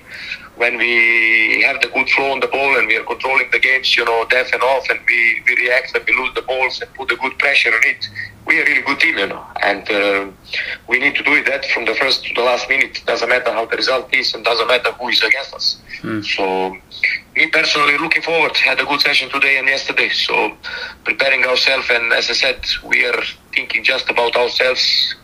when 0.55 0.77
we 0.77 1.63
have 1.65 1.81
the 1.81 1.87
good 1.87 2.07
flow 2.09 2.31
on 2.31 2.39
the 2.39 2.47
ball 2.47 2.77
and 2.77 2.87
we 2.87 2.95
are 2.95 3.03
controlling 3.03 3.49
the 3.51 3.59
games, 3.59 3.97
you 3.97 4.05
know, 4.05 4.25
deaf 4.29 4.53
and 4.53 4.61
off, 4.61 4.87
and 4.89 4.99
we, 5.07 5.41
we 5.47 5.55
react 5.55 5.95
and 5.95 6.05
we 6.05 6.13
lose 6.13 6.33
the 6.35 6.43
balls 6.43 6.79
and 6.79 6.93
put 6.93 7.11
a 7.11 7.15
good 7.15 7.37
pressure 7.39 7.73
on 7.73 7.81
it, 7.83 8.07
we 8.45 8.59
are 8.59 8.63
a 8.63 8.65
really 8.65 8.81
good 8.81 8.99
team, 8.99 9.17
you 9.17 9.27
know, 9.27 9.43
and 9.63 9.89
uh, 9.89 10.29
we 10.87 10.99
need 10.99 11.15
to 11.15 11.23
do 11.23 11.33
it 11.33 11.45
that 11.47 11.65
from 11.65 11.85
the 11.85 11.95
first 11.95 12.25
to 12.25 12.33
the 12.35 12.41
last 12.41 12.69
minute. 12.69 13.01
Doesn't 13.05 13.29
matter 13.29 13.51
how 13.51 13.65
the 13.65 13.77
result 13.77 14.13
is, 14.13 14.33
and 14.35 14.45
doesn't 14.45 14.67
matter 14.67 14.91
who 14.91 15.09
is 15.09 15.23
against 15.23 15.53
us. 15.55 15.81
So, 16.21 16.77
me 17.35 17.47
personally, 17.47 17.97
looking 17.97 18.21
forward. 18.21 18.55
Had 18.57 18.79
a 18.79 18.85
good 18.85 18.99
session 18.99 19.29
today 19.29 19.57
and 19.57 19.67
yesterday. 19.67 20.09
So, 20.09 20.55
preparing 21.05 21.45
ourselves, 21.45 21.89
and 21.89 22.11
as 22.13 22.29
I 22.29 22.33
said, 22.33 22.59
we 22.83 23.05
are 23.05 23.23
thinking 23.53 23.83
just 23.83 24.09
about 24.09 24.35
ourselves 24.35 25.15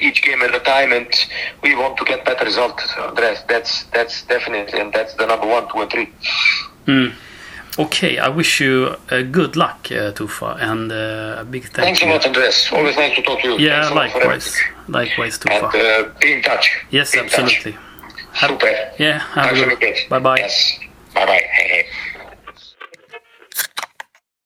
each 0.00 0.22
game 0.22 0.42
at 0.42 0.54
a 0.54 0.60
time, 0.60 0.92
and 0.92 1.08
we 1.62 1.74
want 1.74 1.96
to 1.98 2.04
get 2.04 2.24
better 2.24 2.44
results. 2.44 2.82
Andreas, 2.98 3.42
that's 3.48 3.84
that's 3.92 4.22
definitely, 4.24 4.78
and 4.80 4.92
that's 4.92 5.14
the 5.14 5.26
number 5.26 5.46
one, 5.46 5.68
two, 5.70 5.80
and 5.82 5.90
three. 5.90 6.08
Okay, 7.76 8.18
I 8.18 8.28
wish 8.28 8.60
you 8.60 8.94
uh, 9.10 9.22
good 9.22 9.56
luck, 9.56 9.88
uh, 9.90 10.12
Tufa, 10.12 10.56
and 10.60 10.92
uh, 10.92 11.40
a 11.40 11.44
big 11.44 11.62
thank 11.64 11.74
Thanks 11.86 12.02
a 12.02 12.06
you. 12.06 12.12
lot, 12.12 12.24
Andreas. 12.24 12.70
Always 12.72 12.96
nice 12.96 13.16
to 13.16 13.22
talk 13.22 13.40
to 13.40 13.48
you. 13.48 13.58
Yeah, 13.58 13.82
Thanks 13.82 13.90
a 13.90 13.94
likewise. 14.18 14.60
Likewise, 14.86 15.34
And 15.44 15.50
Tufa. 15.50 15.66
uh, 15.74 16.18
be 16.20 16.34
in 16.34 16.42
touch. 16.42 16.70
Yes, 16.90 17.14
in 17.14 17.28
touch. 17.28 17.40
absolutely. 17.40 17.72
Have- 18.32 18.50
Super. 18.50 18.90
Yeah, 18.98 19.18
have 19.18 19.56
a 19.56 19.76
good. 19.76 19.96
Bye 20.08 20.18
bye. 20.20 20.36
Yes. 20.38 20.78
Bye 21.14 21.26
bye. 21.26 21.42
Hej, 21.52 21.68
hej. 21.68 21.86